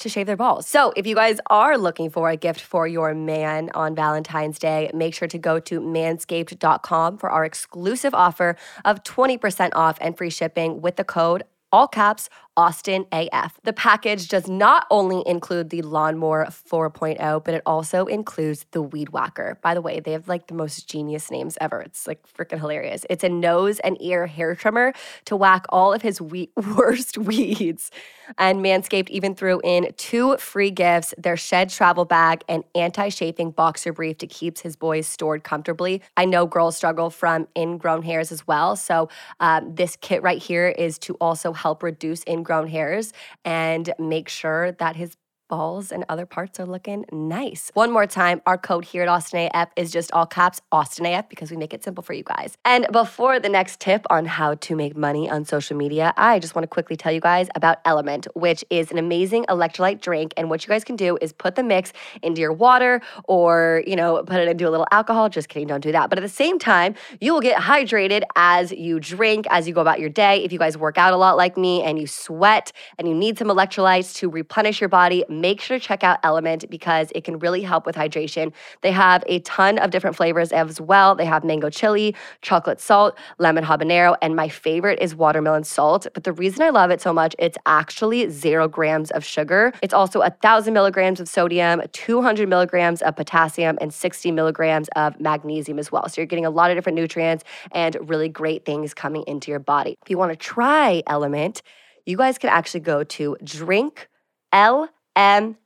[0.00, 0.66] to shave their balls.
[0.66, 4.90] So, if you guys are looking for a gift for your man on Valentine's Day,
[4.94, 10.30] make sure to go to manscaped.com for our exclusive offer of 20% off and free
[10.30, 13.58] shipping with the code all caps Austin AF.
[13.62, 19.10] The package does not only include the Lawnmower 4.0, but it also includes the Weed
[19.10, 19.58] Whacker.
[19.62, 21.80] By the way, they have like the most genius names ever.
[21.80, 23.06] It's like freaking hilarious.
[23.08, 24.92] It's a nose and ear hair trimmer
[25.26, 27.90] to whack all of his we- worst weeds.
[28.36, 33.52] And Manscaped even threw in two free gifts their shed travel bag and anti chafing
[33.52, 36.02] boxer brief to keep his boys stored comfortably.
[36.16, 38.76] I know girls struggle from ingrown hairs as well.
[38.76, 39.08] So,
[39.38, 43.12] um, this kit right here is to also help reduce ingrown grown hairs
[43.44, 45.16] and make sure that his
[45.50, 47.70] balls and other parts are looking nice.
[47.74, 51.28] One more time, our code here at Austin AF is just all caps Austin AF
[51.28, 52.56] because we make it simple for you guys.
[52.64, 56.54] And before the next tip on how to make money on social media, I just
[56.54, 60.32] want to quickly tell you guys about Element, which is an amazing electrolyte drink.
[60.36, 63.96] And what you guys can do is put the mix into your water or, you
[63.96, 65.28] know, put it into a little alcohol.
[65.28, 66.08] Just kidding, don't do that.
[66.08, 69.80] But at the same time, you will get hydrated as you drink, as you go
[69.80, 70.44] about your day.
[70.44, 73.36] If you guys work out a lot like me and you sweat and you need
[73.36, 77.38] some electrolytes to replenish your body, make sure to check out Element because it can
[77.38, 78.52] really help with hydration.
[78.82, 81.14] They have a ton of different flavors as well.
[81.14, 86.06] They have mango chili, chocolate salt, lemon habanero, and my favorite is watermelon salt.
[86.14, 89.72] But the reason I love it so much, it's actually zero grams of sugar.
[89.82, 95.18] It's also a thousand milligrams of sodium, 200 milligrams of potassium, and 60 milligrams of
[95.20, 96.08] magnesium as well.
[96.08, 99.60] So you're getting a lot of different nutrients and really great things coming into your
[99.60, 99.96] body.
[100.02, 101.62] If you want to try Element,
[102.06, 104.08] you guys can actually go to drink
[104.52, 105.56] L lmnt.com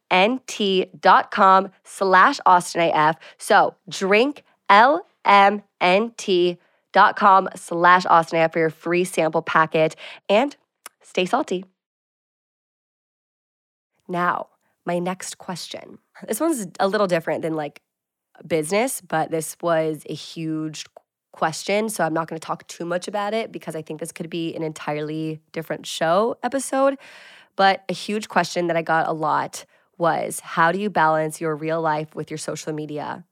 [1.85, 3.16] slash austinaf.
[3.38, 5.38] So drink lmnt.com
[7.57, 9.96] slash austinaf for your free sample packet
[10.28, 10.57] and
[11.02, 11.64] stay salty.
[14.09, 14.48] Now,
[14.85, 15.98] my next question.
[16.28, 17.80] This one's a little different than like
[18.46, 20.85] business, but this was a huge
[21.33, 21.88] question.
[21.88, 24.30] So I'm not going to talk too much about it because I think this could
[24.30, 26.96] be an entirely different show episode.
[27.56, 29.64] But a huge question that I got a lot
[29.96, 33.24] was how do you balance your real life with your social media?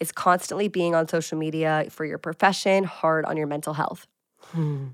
[0.00, 4.06] Is constantly being on social media for your profession hard on your mental health?
[4.40, 4.88] Hmm.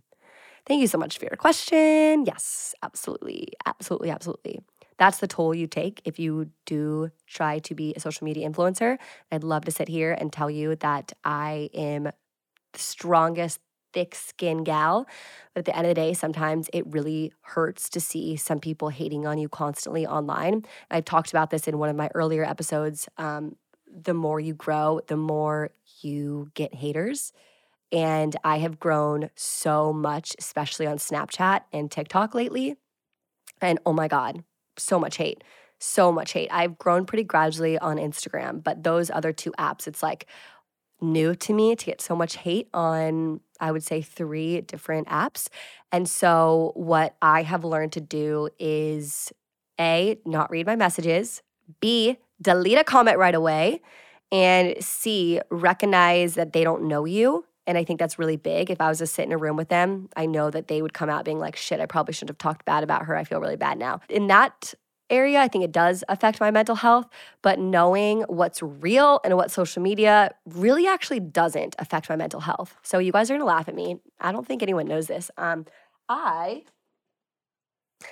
[0.66, 2.24] Thank you so much for your question.
[2.26, 3.48] Yes, absolutely.
[3.66, 4.10] Absolutely.
[4.10, 4.60] Absolutely.
[4.98, 8.98] That's the toll you take if you do try to be a social media influencer.
[9.32, 13.60] I'd love to sit here and tell you that I am the strongest,
[13.92, 15.06] thick skin gal.
[15.54, 18.88] But at the end of the day, sometimes it really hurts to see some people
[18.88, 20.64] hating on you constantly online.
[20.90, 23.08] I've talked about this in one of my earlier episodes.
[23.18, 23.56] Um,
[23.92, 27.32] the more you grow, the more you get haters.
[27.92, 32.76] And I have grown so much, especially on Snapchat and TikTok lately.
[33.60, 34.44] And oh my God,
[34.76, 35.42] so much hate
[35.80, 36.48] so much hate.
[36.52, 40.26] I've grown pretty gradually on Instagram, but those other two apps, it's like
[41.02, 45.48] new to me to get so much hate on, I would say, three different apps.
[45.92, 49.32] And so, what I have learned to do is
[49.80, 51.42] A, not read my messages,
[51.80, 53.80] B, delete a comment right away,
[54.32, 57.44] and C, recognize that they don't know you.
[57.66, 58.70] And I think that's really big.
[58.70, 60.94] If I was to sit in a room with them, I know that they would
[60.94, 63.16] come out being like, shit, I probably shouldn't have talked bad about her.
[63.16, 64.00] I feel really bad now.
[64.08, 64.74] In that
[65.10, 65.40] area.
[65.40, 67.08] I think it does affect my mental health,
[67.42, 72.76] but knowing what's real and what social media really actually doesn't affect my mental health.
[72.82, 74.00] So you guys are gonna laugh at me.
[74.20, 75.30] I don't think anyone knows this.
[75.36, 75.66] Um,
[76.08, 76.64] I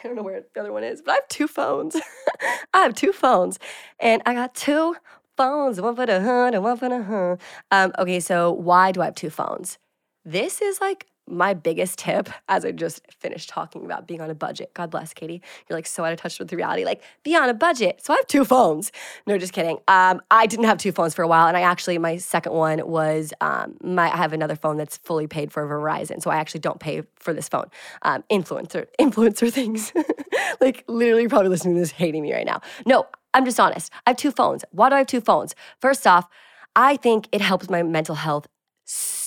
[0.05, 1.97] I don't know where the other one is, but I have two phones.
[2.75, 3.59] I have two phones,
[3.99, 4.97] and I got two
[5.37, 7.39] phones, one for the hun and one for the hun.
[7.71, 9.79] Um, okay, so why do I have two phones?
[10.25, 14.35] This is like my biggest tip as I just finished talking about being on a
[14.35, 14.73] budget.
[14.75, 15.43] God bless Katie.
[15.69, 16.85] You're like so out of touch with reality.
[16.85, 18.01] Like, be on a budget.
[18.03, 18.93] So I have two phones.
[19.27, 19.79] No, just kidding.
[19.88, 21.47] Um, I didn't have two phones for a while.
[21.47, 25.27] And I actually, my second one was um, my, I have another phone that's fully
[25.27, 26.23] paid for Verizon.
[26.23, 27.67] So I actually don't pay for this phone.
[28.03, 29.93] Um, influencer, influencer things.
[30.61, 32.61] like, literally, probably listening to this hating me right now.
[32.87, 33.93] No, I'm just honest.
[34.07, 34.64] I have two phones.
[34.71, 35.55] Why do I have two phones?
[35.81, 36.29] First off,
[36.75, 38.47] I think it helps my mental health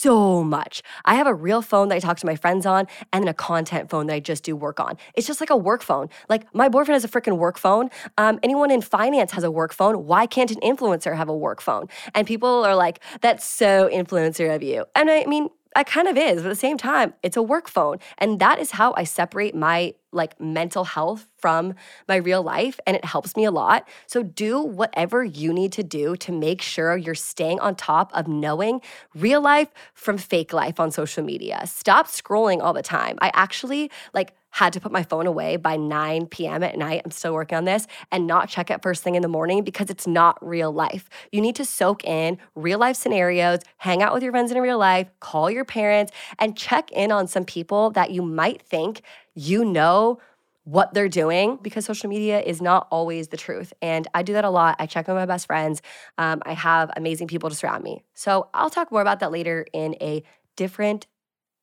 [0.02, 0.82] so much.
[1.06, 3.34] I have a real phone that I talk to my friends on and then a
[3.34, 4.98] content phone that I just do work on.
[5.16, 6.10] It's just like a work phone.
[6.28, 7.90] Like my boyfriend has a freaking work phone.
[8.18, 10.06] Um, anyone in finance has a work phone.
[10.06, 11.88] Why can't an influencer have a work phone?
[12.16, 14.86] And people are like, that's so influencer of you.
[14.96, 17.70] And I mean, I kind of is, but at the same time, it's a work
[17.70, 18.00] phone.
[18.18, 21.74] And that is how I separate my like mental health from
[22.08, 23.88] my real life and it helps me a lot.
[24.08, 28.28] So do whatever you need to do to make sure you're staying on top of
[28.28, 28.82] knowing
[29.16, 31.66] real life from fake life on social media.
[31.66, 33.18] Stop scrolling all the time.
[33.22, 36.64] I actually like had to put my phone away by 9 p.m.
[36.64, 37.02] at night.
[37.04, 39.90] I'm still working on this and not check it first thing in the morning because
[39.90, 41.10] it's not real life.
[41.32, 44.78] You need to soak in real life scenarios, hang out with your friends in real
[44.78, 49.02] life, call your parents, and check in on some people that you might think
[49.34, 50.20] you know
[50.64, 53.74] what they're doing because social media is not always the truth.
[53.82, 54.76] And I do that a lot.
[54.80, 55.82] I check on my best friends.
[56.18, 58.04] Um, I have amazing people to surround me.
[58.14, 60.24] So I'll talk more about that later in a
[60.56, 61.08] different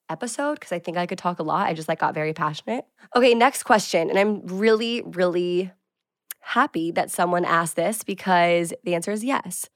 [0.08, 1.66] episode because I think I could talk a lot.
[1.66, 2.86] I just like got very passionate.
[3.14, 4.08] Okay, next question.
[4.10, 5.72] And I'm really, really
[6.40, 9.68] happy that someone asked this because the answer is yes.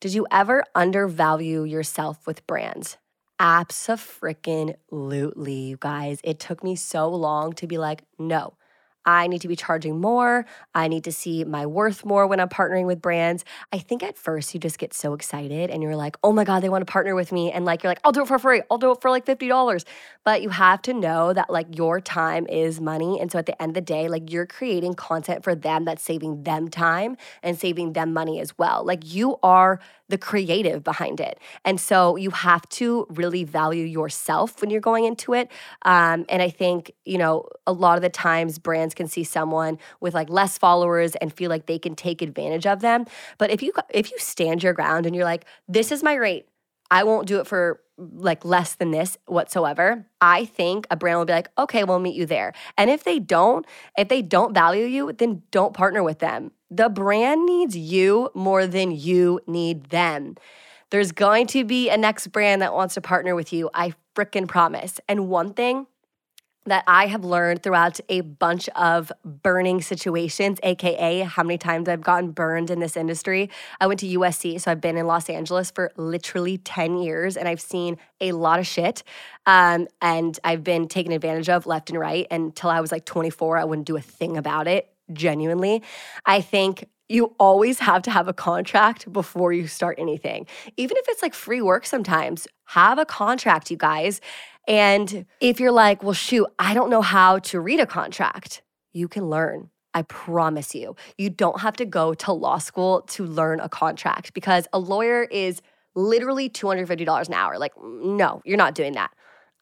[0.00, 2.98] Did you ever undervalue yourself with brands?
[3.38, 6.20] Absolutely, you guys.
[6.22, 8.58] It took me so long to be like, no,
[9.10, 10.46] I need to be charging more.
[10.72, 13.44] I need to see my worth more when I'm partnering with brands.
[13.72, 16.62] I think at first you just get so excited and you're like, oh my God,
[16.62, 17.50] they want to partner with me.
[17.50, 18.62] And like, you're like, I'll do it for free.
[18.70, 19.84] I'll do it for like $50.
[20.24, 23.20] But you have to know that like your time is money.
[23.20, 26.02] And so at the end of the day, like you're creating content for them that's
[26.02, 28.84] saving them time and saving them money as well.
[28.84, 31.38] Like you are the creative behind it.
[31.64, 35.50] And so you have to really value yourself when you're going into it.
[35.82, 39.78] Um, and I think, you know, a lot of the times brands can see someone
[40.00, 43.06] with like less followers and feel like they can take advantage of them.
[43.38, 46.46] But if you if you stand your ground and you're like, this is my rate,
[46.90, 50.06] I won't do it for like less than this whatsoever.
[50.20, 52.52] I think a brand will be like, okay, we'll meet you there.
[52.76, 53.64] And if they don't,
[53.96, 56.52] if they don't value you, then don't partner with them.
[56.70, 60.36] The brand needs you more than you need them.
[60.90, 63.70] There's going to be a next brand that wants to partner with you.
[63.72, 65.00] I freaking promise.
[65.08, 65.86] And one thing
[66.66, 72.02] that I have learned throughout a bunch of burning situations, AKA how many times I've
[72.02, 73.50] gotten burned in this industry.
[73.80, 77.48] I went to USC, so I've been in Los Angeles for literally 10 years and
[77.48, 79.02] I've seen a lot of shit.
[79.46, 82.26] Um, and I've been taken advantage of left and right.
[82.30, 85.82] Until I was like 24, I wouldn't do a thing about it genuinely.
[86.26, 90.46] I think you always have to have a contract before you start anything.
[90.76, 94.20] Even if it's like free work sometimes, have a contract, you guys.
[94.68, 99.08] And if you're like, well, shoot, I don't know how to read a contract, you
[99.08, 99.70] can learn.
[99.92, 100.94] I promise you.
[101.18, 105.24] You don't have to go to law school to learn a contract because a lawyer
[105.24, 105.60] is
[105.96, 107.58] literally $250 an hour.
[107.58, 109.10] Like, mm, no, you're not doing that.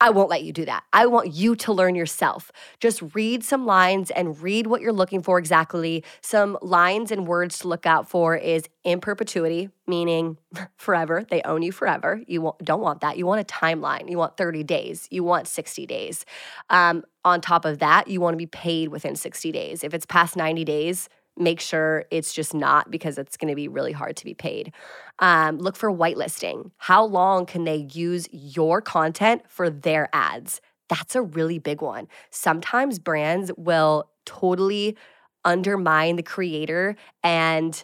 [0.00, 0.84] I won't let you do that.
[0.92, 2.52] I want you to learn yourself.
[2.78, 6.04] Just read some lines and read what you're looking for exactly.
[6.20, 10.38] Some lines and words to look out for is in perpetuity, meaning
[10.76, 11.24] forever.
[11.28, 12.22] They own you forever.
[12.28, 13.18] You don't want that.
[13.18, 14.08] You want a timeline.
[14.08, 15.08] You want 30 days.
[15.10, 16.24] You want 60 days.
[16.70, 19.82] Um, on top of that, you want to be paid within 60 days.
[19.82, 23.68] If it's past 90 days, make sure it's just not because it's going to be
[23.68, 24.72] really hard to be paid.
[25.18, 26.70] Um, look for whitelisting.
[26.78, 30.60] How long can they use your content for their ads?
[30.88, 32.08] That's a really big one.
[32.30, 34.96] Sometimes brands will totally
[35.44, 37.82] undermine the creator and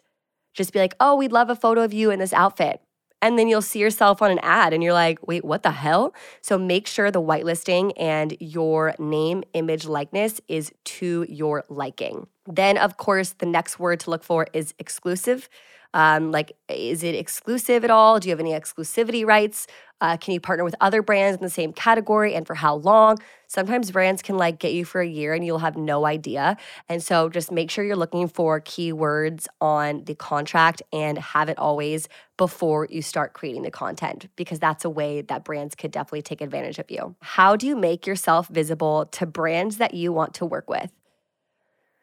[0.55, 2.81] just be like, oh, we'd love a photo of you in this outfit.
[3.23, 6.15] And then you'll see yourself on an ad and you're like, wait, what the hell?
[6.43, 12.27] So make sure the whitelisting and your name, image, likeness is to your liking.
[12.47, 15.49] Then, of course, the next word to look for is exclusive.
[15.95, 18.19] Um, like, is it exclusive at all?
[18.19, 19.69] Do you have any exclusivity rights?
[20.01, 23.17] Uh, can you partner with other brands in the same category and for how long?
[23.47, 26.57] Sometimes brands can like get you for a year and you'll have no idea.
[26.89, 31.59] And so just make sure you're looking for keywords on the contract and have it
[31.59, 36.23] always before you start creating the content because that's a way that brands could definitely
[36.23, 37.15] take advantage of you.
[37.23, 40.91] How do you make yourself visible to brands that you want to work with?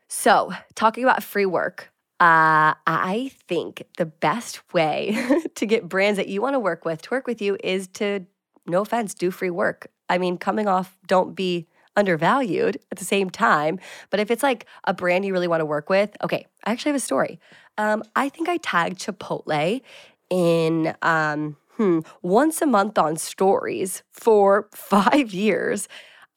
[0.07, 1.90] So, talking about free work,
[2.21, 5.17] uh, I think the best way
[5.55, 8.27] to get brands that you want to work with to work with you is to,
[8.67, 9.87] no offense, do free work.
[10.07, 13.79] I mean, coming off, don't be undervalued at the same time.
[14.11, 16.89] But if it's like a brand you really want to work with, okay, I actually
[16.89, 17.39] have a story.
[17.79, 19.81] Um, I think I tagged Chipotle
[20.29, 25.87] in um, hmm, once a month on stories for five years.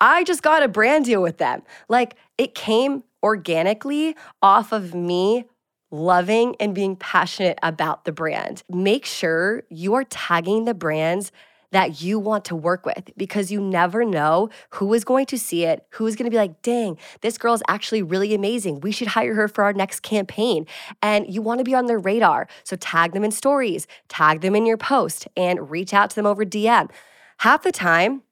[0.01, 1.63] I just got a brand deal with them.
[1.91, 5.45] Like it came organically off of me
[5.95, 8.63] loving and being passionate about the brand.
[8.69, 11.31] Make sure you are tagging the brands
[11.71, 15.65] that you want to work with because you never know who is going to see
[15.65, 18.81] it, who is going to be like, dang, this girl is actually really amazing.
[18.81, 20.67] We should hire her for our next campaign.
[21.03, 22.47] And you want to be on their radar.
[22.63, 26.27] So tag them in stories, tag them in your post, and reach out to them
[26.27, 26.91] over DM.
[27.39, 28.23] Half the time,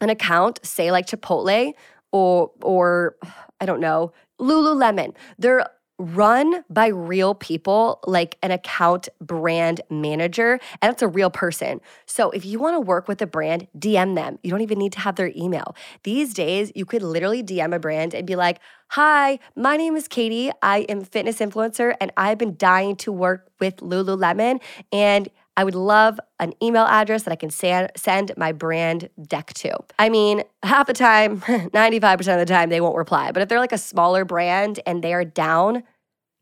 [0.00, 1.72] an account, say like Chipotle
[2.12, 3.16] or or
[3.60, 5.14] I don't know, Lululemon.
[5.38, 5.66] They're
[5.98, 11.80] run by real people like an account brand manager and it's a real person.
[12.04, 14.38] So if you want to work with a brand dm them.
[14.42, 15.74] You don't even need to have their email.
[16.02, 20.06] These days you could literally dm a brand and be like hi my name is
[20.08, 20.50] katie.
[20.62, 24.60] I am fitness influencer and i've been dying to work with lululemon
[24.92, 29.76] and I would love an email address that I can send my brand deck to.
[29.98, 33.32] I mean, half the time, 95% of the time, they won't reply.
[33.32, 35.82] But if they're like a smaller brand and they are down,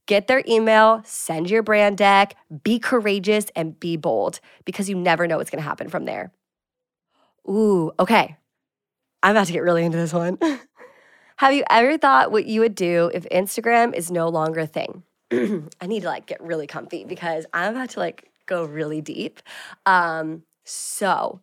[0.07, 2.35] get their email, send your brand deck,
[2.65, 6.33] be courageous and be bold because you never know what's going to happen from there.
[7.49, 8.37] Ooh, okay.
[9.23, 10.39] I'm about to get really into this one.
[11.39, 15.03] Have you ever thought what you would do if Instagram is no longer a thing?
[15.33, 19.41] I need to like get really comfy because I'm about to like go really deep.
[19.87, 21.41] Um, so,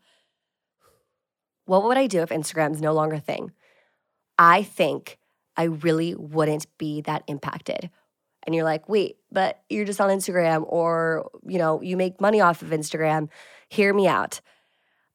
[1.65, 3.51] what would I do if Instagram is no longer a thing?
[4.37, 5.17] I think
[5.55, 7.89] I really wouldn't be that impacted.
[8.43, 12.41] And you're like, wait, but you're just on Instagram or, you know, you make money
[12.41, 13.29] off of Instagram.
[13.69, 14.41] Hear me out.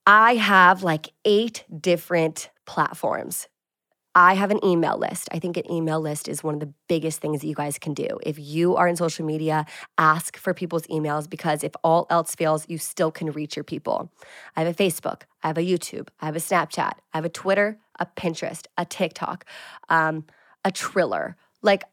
[0.06, 3.48] I have like eight different platforms
[4.16, 5.28] I have an email list.
[5.30, 7.92] I think an email list is one of the biggest things that you guys can
[7.92, 8.18] do.
[8.22, 9.66] If you are in social media,
[9.98, 14.10] ask for people's emails because if all else fails, you still can reach your people.
[14.56, 17.28] I have a Facebook, I have a YouTube, I have a Snapchat, I have a
[17.28, 19.44] Twitter, a Pinterest, a TikTok,
[19.90, 20.24] um,
[20.64, 21.36] a Triller.
[21.60, 21.84] Like,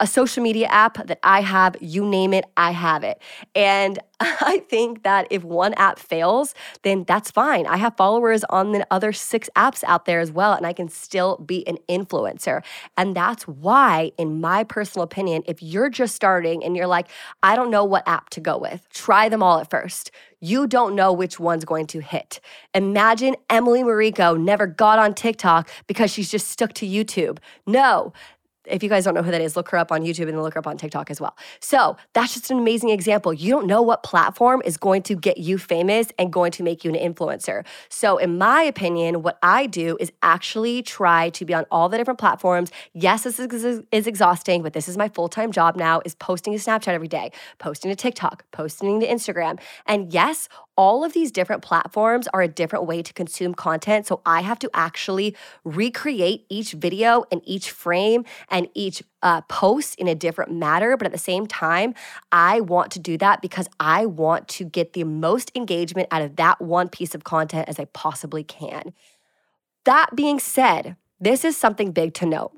[0.00, 3.20] a social media app that I have, you name it, I have it.
[3.54, 7.66] And I think that if one app fails, then that's fine.
[7.66, 10.88] I have followers on the other six apps out there as well, and I can
[10.88, 12.62] still be an influencer.
[12.96, 17.08] And that's why, in my personal opinion, if you're just starting and you're like,
[17.42, 20.10] I don't know what app to go with, try them all at first.
[20.40, 22.40] You don't know which one's going to hit.
[22.72, 27.38] Imagine Emily Mariko never got on TikTok because she's just stuck to YouTube.
[27.66, 28.12] No,
[28.70, 30.54] if you guys don't know who that is, look her up on YouTube and look
[30.54, 31.36] her up on TikTok as well.
[31.60, 33.32] So that's just an amazing example.
[33.32, 36.84] You don't know what platform is going to get you famous and going to make
[36.84, 37.64] you an influencer.
[37.88, 41.96] So, in my opinion, what I do is actually try to be on all the
[41.96, 42.70] different platforms.
[42.92, 46.58] Yes, this is, exhausting, but this is my full time job now is posting to
[46.58, 49.58] Snapchat every day, posting to TikTok, posting to Instagram.
[49.86, 50.48] And yes,
[50.78, 54.06] all of these different platforms are a different way to consume content.
[54.06, 59.96] So I have to actually recreate each video and each frame and each uh, post
[59.96, 60.96] in a different matter.
[60.96, 61.94] But at the same time,
[62.30, 66.36] I want to do that because I want to get the most engagement out of
[66.36, 68.94] that one piece of content as I possibly can.
[69.84, 72.52] That being said, this is something big to note.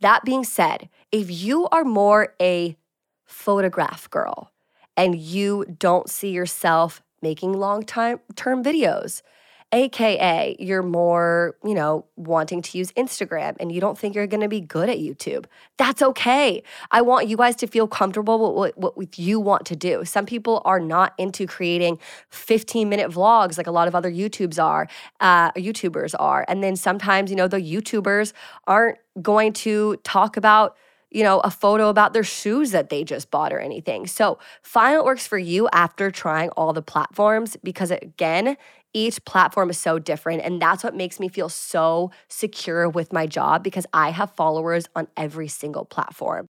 [0.00, 2.76] That being said, if you are more a
[3.26, 4.50] photograph girl
[4.96, 9.22] and you don't see yourself making long time term videos.
[9.70, 14.48] AKA, you're more, you know, wanting to use Instagram and you don't think you're gonna
[14.48, 15.44] be good at YouTube.
[15.76, 16.62] That's okay.
[16.90, 20.06] I want you guys to feel comfortable with what, what you want to do.
[20.06, 21.98] Some people are not into creating
[22.30, 24.88] 15 minute vlogs like a lot of other YouTubes are,
[25.20, 26.46] uh, YouTubers are.
[26.48, 28.32] And then sometimes, you know, the YouTubers
[28.66, 30.76] aren't going to talk about
[31.10, 34.06] you know, a photo about their shoes that they just bought or anything.
[34.06, 38.56] So find what works for you after trying all the platforms because, again,
[38.94, 40.42] each platform is so different.
[40.42, 44.86] And that's what makes me feel so secure with my job because I have followers
[44.96, 46.46] on every single platform.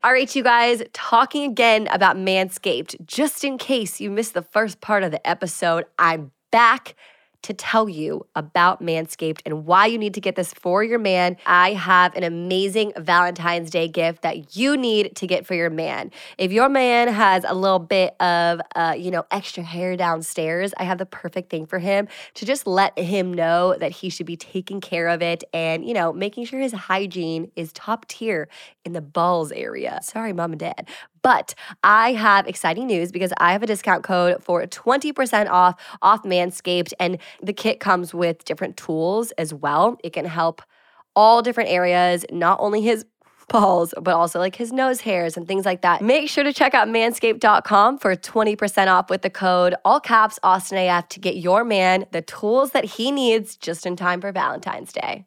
[0.00, 3.04] All right, you guys, talking again about Manscaped.
[3.04, 6.94] Just in case you missed the first part of the episode, I'm back
[7.42, 11.36] to tell you about Manscaped and why you need to get this for your man.
[11.46, 16.10] I have an amazing Valentine's Day gift that you need to get for your man.
[16.36, 20.84] If your man has a little bit of, uh, you know, extra hair downstairs, I
[20.84, 24.36] have the perfect thing for him to just let him know that he should be
[24.36, 28.48] taking care of it and, you know, making sure his hygiene is top tier
[28.84, 30.00] in the balls area.
[30.02, 30.88] Sorry, mom and dad.
[31.28, 31.54] But
[31.84, 36.94] I have exciting news because I have a discount code for 20% off off Manscaped
[36.98, 39.98] and the kit comes with different tools as well.
[40.02, 40.62] It can help
[41.14, 43.04] all different areas, not only his
[43.48, 46.00] balls, but also like his nose hairs and things like that.
[46.00, 51.10] Make sure to check out manscaped.com for 20% off with the code all caps AustinAF
[51.10, 55.26] to get your man the tools that he needs just in time for Valentine's Day.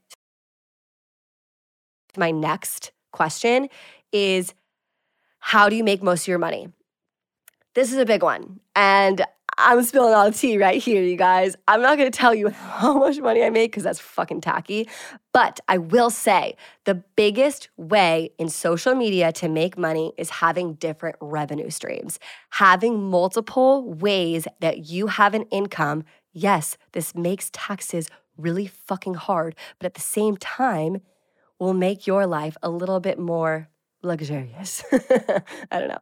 [2.17, 3.69] My next question
[4.11, 4.55] is
[5.41, 6.69] how do you make most of your money?
[7.73, 8.59] This is a big one.
[8.75, 9.25] And
[9.57, 11.55] I'm spilling all the tea right here, you guys.
[11.67, 14.87] I'm not gonna tell you how much money I make because that's fucking tacky.
[15.33, 20.75] But I will say the biggest way in social media to make money is having
[20.75, 22.19] different revenue streams,
[22.51, 26.03] having multiple ways that you have an income.
[26.33, 31.01] Yes, this makes taxes really fucking hard, but at the same time,
[31.59, 33.69] will make your life a little bit more
[34.03, 34.83] luxurious.
[35.71, 35.99] I don't know.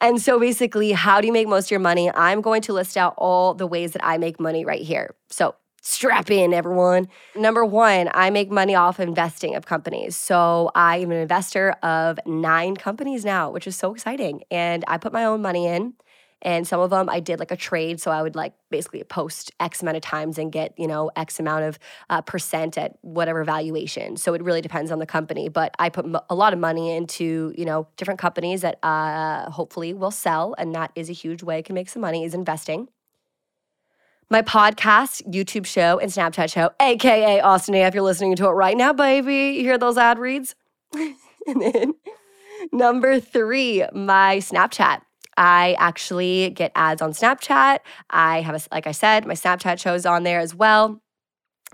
[0.00, 2.10] And so basically, how do you make most of your money?
[2.14, 5.14] I'm going to list out all the ways that I make money right here.
[5.28, 7.08] So strap in, everyone.
[7.34, 10.16] Number one, I make money off investing of companies.
[10.16, 14.42] So I am an investor of nine companies now, which is so exciting.
[14.50, 15.94] And I put my own money in.
[16.42, 18.00] And some of them I did like a trade.
[18.00, 21.38] So I would like basically post X amount of times and get, you know, X
[21.38, 21.78] amount of
[22.08, 24.16] uh, percent at whatever valuation.
[24.16, 25.48] So it really depends on the company.
[25.48, 29.92] But I put a lot of money into, you know, different companies that uh, hopefully
[29.92, 30.54] will sell.
[30.58, 32.88] And that is a huge way I can make some money is investing.
[34.32, 38.50] My podcast, YouTube show, and Snapchat show, AKA Austin A, if you're listening to it
[38.52, 39.56] right now, baby.
[39.56, 40.54] You hear those ad reads?
[40.94, 41.94] and then
[42.72, 45.00] number three, my Snapchat.
[45.36, 47.78] I actually get ads on Snapchat.
[48.10, 51.00] I have, a, like I said, my Snapchat shows on there as well.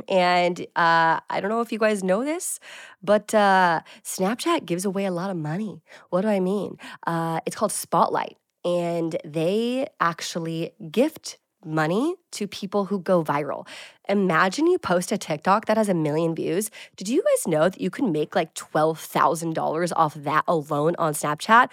[0.08, 2.60] And uh, I don't know if you guys know this,
[3.02, 5.82] but uh, Snapchat gives away a lot of money.
[6.10, 6.76] What do I mean?
[7.06, 13.66] Uh, it's called Spotlight, and they actually gift money to people who go viral.
[14.08, 16.70] Imagine you post a TikTok that has a million views.
[16.96, 21.68] Did you guys know that you can make like $12,000 off that alone on Snapchat?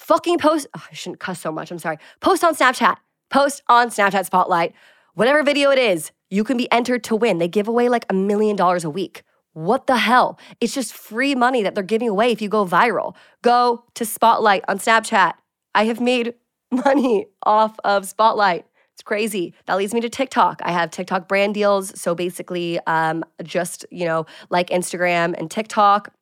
[0.00, 0.66] Fucking post.
[0.76, 1.70] Oh, I shouldn't cuss so much.
[1.70, 1.98] I'm sorry.
[2.20, 2.96] Post on Snapchat.
[3.28, 4.72] Post on Snapchat Spotlight.
[5.14, 7.38] Whatever video it is, you can be entered to win.
[7.38, 9.22] They give away like a million dollars a week.
[9.52, 10.38] What the hell?
[10.60, 13.14] It's just free money that they're giving away if you go viral.
[13.42, 15.34] Go to Spotlight on Snapchat.
[15.74, 16.34] I have made
[16.70, 18.66] money off of Spotlight.
[18.94, 19.54] It's crazy.
[19.66, 20.60] That leads me to TikTok.
[20.62, 21.98] I have TikTok brand deals.
[22.00, 26.12] So basically, um, just, you know, like Instagram and TikTok,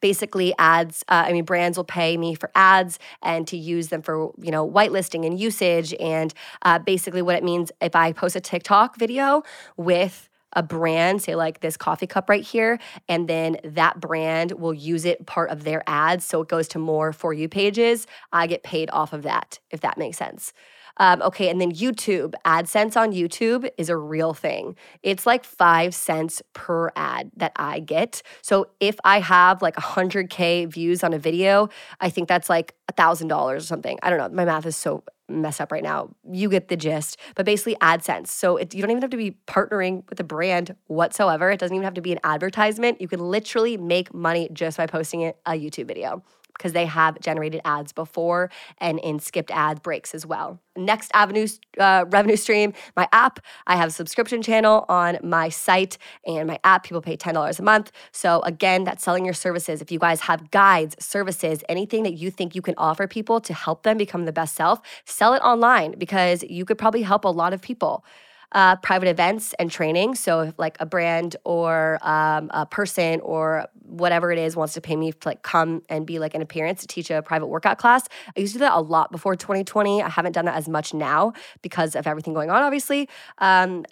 [0.00, 4.02] basically ads uh, i mean brands will pay me for ads and to use them
[4.02, 8.36] for you know whitelisting and usage and uh, basically what it means if i post
[8.36, 9.42] a tiktok video
[9.76, 12.78] with a brand, say like this coffee cup right here,
[13.08, 16.24] and then that brand will use it part of their ads.
[16.24, 18.06] So it goes to more for you pages.
[18.32, 20.52] I get paid off of that, if that makes sense.
[21.00, 24.76] Um, okay, and then YouTube, AdSense on YouTube is a real thing.
[25.02, 28.22] It's like five cents per ad that I get.
[28.42, 31.70] So if I have like 100K views on a video,
[32.02, 33.98] I think that's like $1,000 or something.
[34.02, 34.28] I don't know.
[34.28, 36.14] My math is so messed up right now.
[36.30, 37.18] You get the gist.
[37.34, 38.26] But basically, AdSense.
[38.26, 41.50] So it, you don't even have to be partnering with a brand whatsoever.
[41.50, 43.00] It doesn't even have to be an advertisement.
[43.00, 46.22] You can literally make money just by posting a YouTube video
[46.56, 50.60] because they have generated ads before and in skipped ad breaks as well.
[50.76, 51.46] Next avenue
[51.78, 53.40] uh, revenue stream, my app.
[53.66, 56.84] I have a subscription channel on my site and my app.
[56.84, 57.92] People pay $10 a month.
[58.12, 59.82] So again, that's selling your services.
[59.82, 63.52] If you guys have guides, services, anything that you think you can offer people to
[63.52, 67.28] help them become the best self, sell it online because you could probably help a
[67.28, 68.04] lot of people
[68.52, 70.14] uh, private events and training.
[70.14, 74.80] So if like a brand or um, a person or whatever it is wants to
[74.80, 77.78] pay me to like come and be like an appearance to teach a private workout
[77.78, 80.02] class, I used to do that a lot before 2020.
[80.02, 81.32] I haven't done that as much now
[81.62, 83.08] because of everything going on, obviously.
[83.38, 83.84] Um,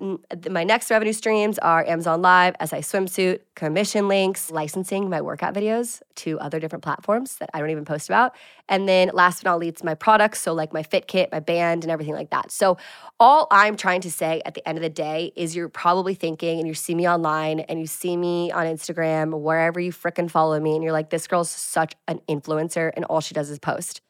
[0.51, 6.01] my next revenue streams are Amazon Live, SI Swimsuit, commission links, licensing my workout videos
[6.17, 8.35] to other different platforms that I don't even post about.
[8.69, 10.41] And then last but not least, my products.
[10.41, 12.51] So like my fit kit, my band, and everything like that.
[12.51, 12.77] So
[13.19, 16.59] all I'm trying to say at the end of the day is you're probably thinking
[16.59, 20.59] and you see me online and you see me on Instagram, wherever you fricking follow
[20.59, 24.01] me, and you're like, this girl's such an influencer and all she does is post.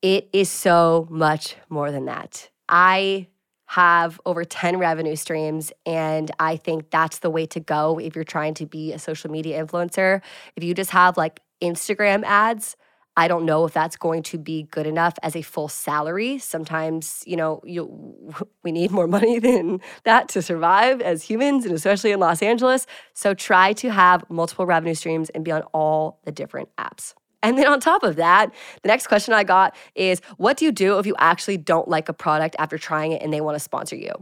[0.00, 2.48] It is so much more than that.
[2.70, 3.28] I
[3.66, 5.72] have over 10 revenue streams.
[5.84, 9.30] And I think that's the way to go if you're trying to be a social
[9.30, 10.22] media influencer.
[10.56, 12.76] If you just have like Instagram ads,
[13.16, 16.38] I don't know if that's going to be good enough as a full salary.
[16.38, 18.34] Sometimes, you know, you
[18.64, 22.86] we need more money than that to survive as humans and especially in Los Angeles.
[23.14, 27.14] So try to have multiple revenue streams and be on all the different apps.
[27.42, 28.52] And then on top of that,
[28.82, 32.08] the next question I got is what do you do if you actually don't like
[32.08, 34.12] a product after trying it and they want to sponsor you?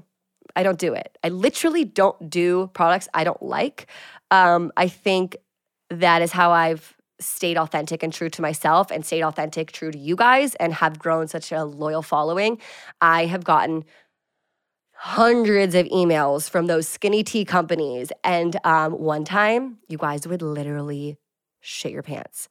[0.56, 1.16] I don't do it.
[1.22, 3.86] I literally don't do products I don't like.
[4.30, 5.36] Um, I think
[5.88, 9.98] that is how I've stayed authentic and true to myself and stayed authentic, true to
[9.98, 12.58] you guys, and have grown such a loyal following.
[13.00, 13.84] I have gotten
[14.94, 18.12] hundreds of emails from those skinny tea companies.
[18.22, 21.18] And um, one time, you guys would literally
[21.60, 22.48] shit your pants.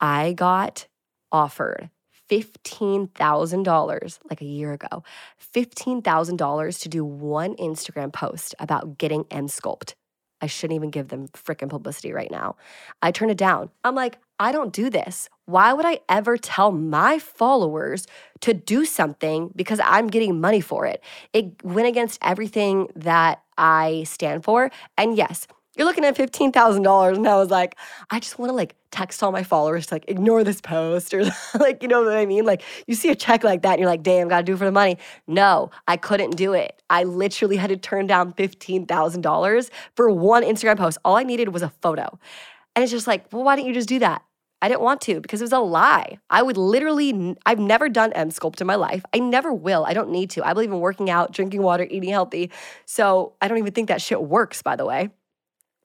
[0.00, 0.86] I got
[1.32, 1.90] offered
[2.30, 5.02] $15,000 like a year ago,
[5.54, 9.94] $15,000 to do one Instagram post about getting Emsculpt.
[10.40, 12.56] I shouldn't even give them freaking publicity right now.
[13.02, 13.70] I turn it down.
[13.84, 15.28] I'm like, I don't do this.
[15.46, 18.06] Why would I ever tell my followers
[18.40, 21.02] to do something because I'm getting money for it?
[21.32, 24.70] It went against everything that I stand for.
[24.96, 25.48] And yes,
[25.78, 27.16] you're looking at $15,000.
[27.16, 27.76] And I was like,
[28.10, 31.24] I just want to like text all my followers to like ignore this post or
[31.58, 32.44] like, you know what I mean?
[32.44, 34.64] Like you see a check like that and you're like, damn, gotta do it for
[34.64, 34.98] the money.
[35.26, 36.82] No, I couldn't do it.
[36.90, 40.98] I literally had to turn down $15,000 for one Instagram post.
[41.04, 42.18] All I needed was a photo.
[42.74, 44.22] And it's just like, well, why didn't you just do that?
[44.60, 46.18] I didn't want to because it was a lie.
[46.30, 49.04] I would literally, I've never done Emsculpt in my life.
[49.14, 49.84] I never will.
[49.84, 50.44] I don't need to.
[50.44, 52.50] I believe in working out, drinking water, eating healthy.
[52.84, 55.10] So I don't even think that shit works, by the way.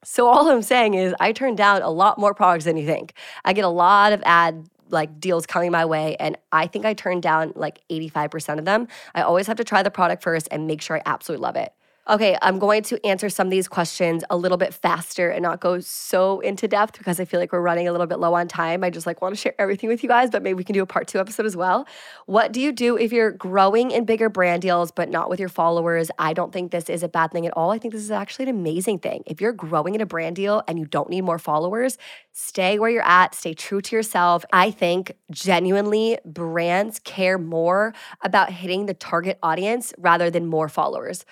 [0.04, 3.14] So all I'm saying is I turn down a lot more products than you think.
[3.44, 6.94] I get a lot of ad like deals coming my way and I think I
[6.94, 8.86] turn down like 85% of them.
[9.14, 11.72] I always have to try the product first and make sure I absolutely love it.
[12.06, 15.60] Okay, I'm going to answer some of these questions a little bit faster and not
[15.60, 18.46] go so into depth because I feel like we're running a little bit low on
[18.46, 18.84] time.
[18.84, 20.82] I just like want to share everything with you guys, but maybe we can do
[20.82, 21.86] a part 2 episode as well.
[22.26, 25.48] What do you do if you're growing in bigger brand deals but not with your
[25.48, 26.10] followers?
[26.18, 27.70] I don't think this is a bad thing at all.
[27.70, 29.22] I think this is actually an amazing thing.
[29.24, 31.96] If you're growing in a brand deal and you don't need more followers,
[32.32, 34.44] stay where you're at, stay true to yourself.
[34.52, 41.24] I think genuinely brands care more about hitting the target audience rather than more followers.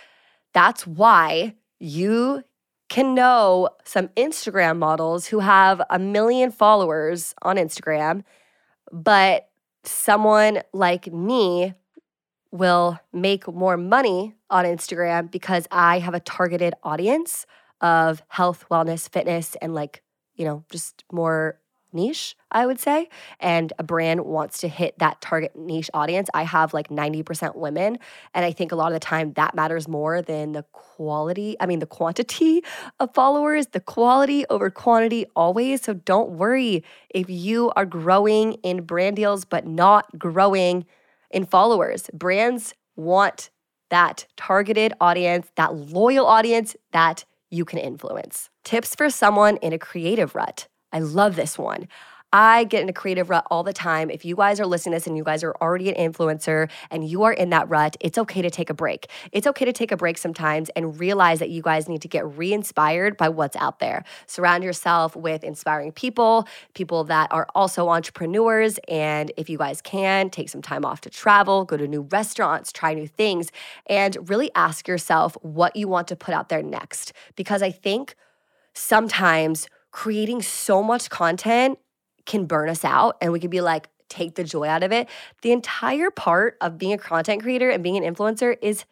[0.53, 2.45] That's why you
[2.89, 8.23] can know some Instagram models who have a million followers on Instagram,
[8.93, 9.49] but
[9.85, 11.75] someone like me
[12.51, 17.47] will make more money on Instagram because I have a targeted audience
[17.81, 20.03] of health, wellness, fitness, and like,
[20.35, 21.59] you know, just more
[21.93, 23.09] niche, I would say.
[23.41, 26.29] And a brand wants to hit that target niche audience.
[26.35, 27.99] I have like 90% women.
[28.35, 31.67] And I think a lot of the time that matters more than the quality, I
[31.67, 32.63] mean, the quantity
[33.01, 35.83] of followers, the quality over quantity always.
[35.83, 40.87] So don't worry if you are growing in brand deals, but not growing
[41.31, 42.11] in followers.
[42.13, 43.51] Brands want
[43.91, 48.49] that targeted audience, that loyal audience that you can influence.
[48.65, 50.67] Tips for someone in a creative rut.
[50.93, 51.89] I love this one.
[52.35, 54.11] I get in a creative rut all the time.
[54.11, 57.07] If you guys are listening to this and you guys are already an influencer and
[57.07, 59.09] you are in that rut, it's okay to take a break.
[59.33, 62.27] It's okay to take a break sometimes and realize that you guys need to get
[62.39, 64.05] re inspired by what's out there.
[64.27, 68.79] Surround yourself with inspiring people, people that are also entrepreneurs.
[68.89, 72.73] And if you guys can, take some time off to travel, go to new restaurants,
[72.73, 73.53] try new things,
[73.87, 77.13] and really ask yourself what you want to put out there next.
[77.37, 78.15] Because I think
[78.73, 81.79] sometimes creating so much content
[82.27, 85.09] can burn us out and we can be like, take the joy out of it.
[85.43, 88.85] The entire part of being a content creator and being an influencer is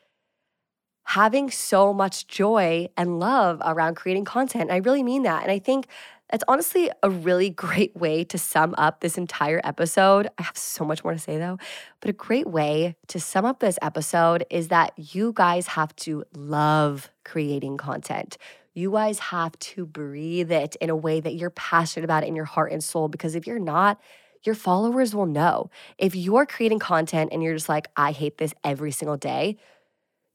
[1.04, 4.70] having so much joy and love around creating content.
[4.70, 5.42] I really mean that.
[5.42, 5.86] And I think
[6.30, 10.28] that's honestly a really great way to sum up this entire episode.
[10.38, 11.58] I have so much more to say though,
[12.00, 16.24] but a great way to sum up this episode is that you guys have to
[16.34, 18.38] love creating content.
[18.74, 22.36] You guys have to breathe it in a way that you're passionate about it in
[22.36, 23.08] your heart and soul.
[23.08, 24.00] Because if you're not,
[24.44, 25.70] your followers will know.
[25.98, 29.58] If you're creating content and you're just like, I hate this every single day,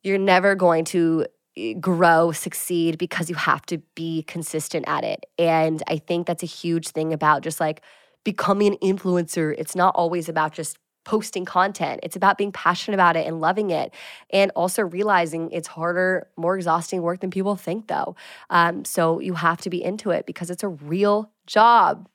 [0.03, 1.25] you're never going to
[1.57, 5.25] eh, grow, succeed because you have to be consistent at it.
[5.39, 7.81] And I think that's a huge thing about just like
[8.23, 9.55] becoming an influencer.
[9.57, 12.01] It's not always about just posting content.
[12.03, 13.93] It's about being passionate about it and loving it.
[14.31, 18.15] And also realizing it's harder, more exhausting work than people think, though.
[18.49, 22.09] Um, so you have to be into it because it's a real job.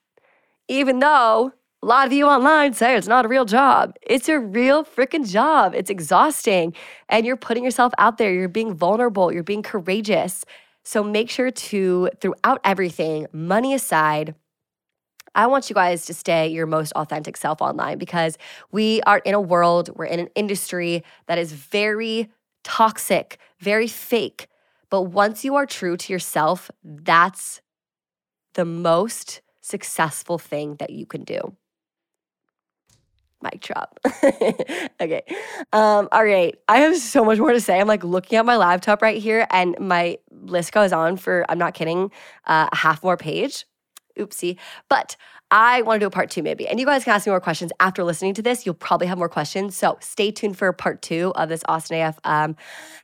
[0.67, 4.37] Even though a lot of you online say it's not a real job, it's a
[4.39, 5.73] real freaking job.
[5.73, 6.75] It's exhausting.
[7.09, 10.45] And you're putting yourself out there, you're being vulnerable, you're being courageous.
[10.83, 14.35] So make sure to, throughout everything, money aside,
[15.33, 18.37] I want you guys to stay your most authentic self online because
[18.71, 22.29] we are in a world, we're in an industry that is very
[22.63, 24.47] toxic, very fake.
[24.89, 27.61] But once you are true to yourself, that's
[28.53, 31.55] the most successful thing that you can do.
[33.41, 33.99] Mic drop.
[35.01, 35.23] okay.
[35.73, 36.55] Um, all right.
[36.67, 37.79] I have so much more to say.
[37.79, 41.57] I'm like looking at my laptop right here, and my list goes on for, I'm
[41.57, 42.11] not kidding,
[42.45, 43.65] uh, a half more page.
[44.21, 44.57] Oopsie.
[44.89, 45.15] But
[45.51, 46.67] I want to do a part two maybe.
[46.67, 48.65] And you guys can ask me more questions after listening to this.
[48.65, 49.75] You'll probably have more questions.
[49.75, 52.55] So stay tuned for part two of this Austin AF um,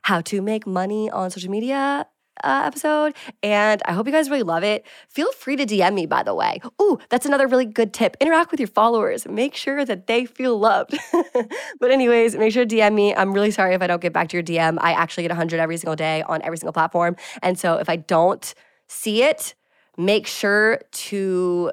[0.02, 2.06] how to make money on social media
[2.44, 3.14] uh, episode.
[3.42, 4.86] And I hope you guys really love it.
[5.08, 6.60] Feel free to DM me, by the way.
[6.80, 8.16] Ooh, that's another really good tip.
[8.20, 9.26] Interact with your followers.
[9.26, 10.96] Make sure that they feel loved.
[11.80, 13.14] but, anyways, make sure to DM me.
[13.14, 14.78] I'm really sorry if I don't get back to your DM.
[14.80, 17.16] I actually get 100 every single day on every single platform.
[17.42, 18.54] And so if I don't
[18.88, 19.54] see it,
[19.98, 21.70] make sure to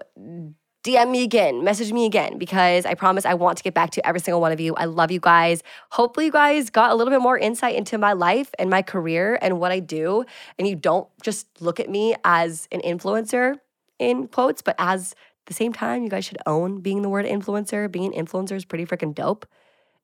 [0.84, 4.06] DM me again, message me again, because I promise I want to get back to
[4.06, 4.76] every single one of you.
[4.76, 5.64] I love you guys.
[5.92, 9.40] Hopefully, you guys got a little bit more insight into my life and my career
[9.42, 10.26] and what I do.
[10.60, 13.56] And you don't just look at me as an influencer,
[13.98, 15.16] in quotes, but as
[15.46, 17.92] the same time, you guys should own being the word influencer.
[17.92, 19.48] Being an influencer is pretty freaking dope.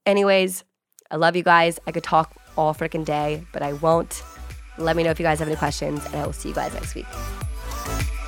[0.05, 0.63] Anyways,
[1.09, 1.79] I love you guys.
[1.85, 4.23] I could talk all freaking day, but I won't.
[4.77, 6.73] Let me know if you guys have any questions, and I will see you guys
[6.73, 7.05] next week.
[7.85, 8.20] Bye.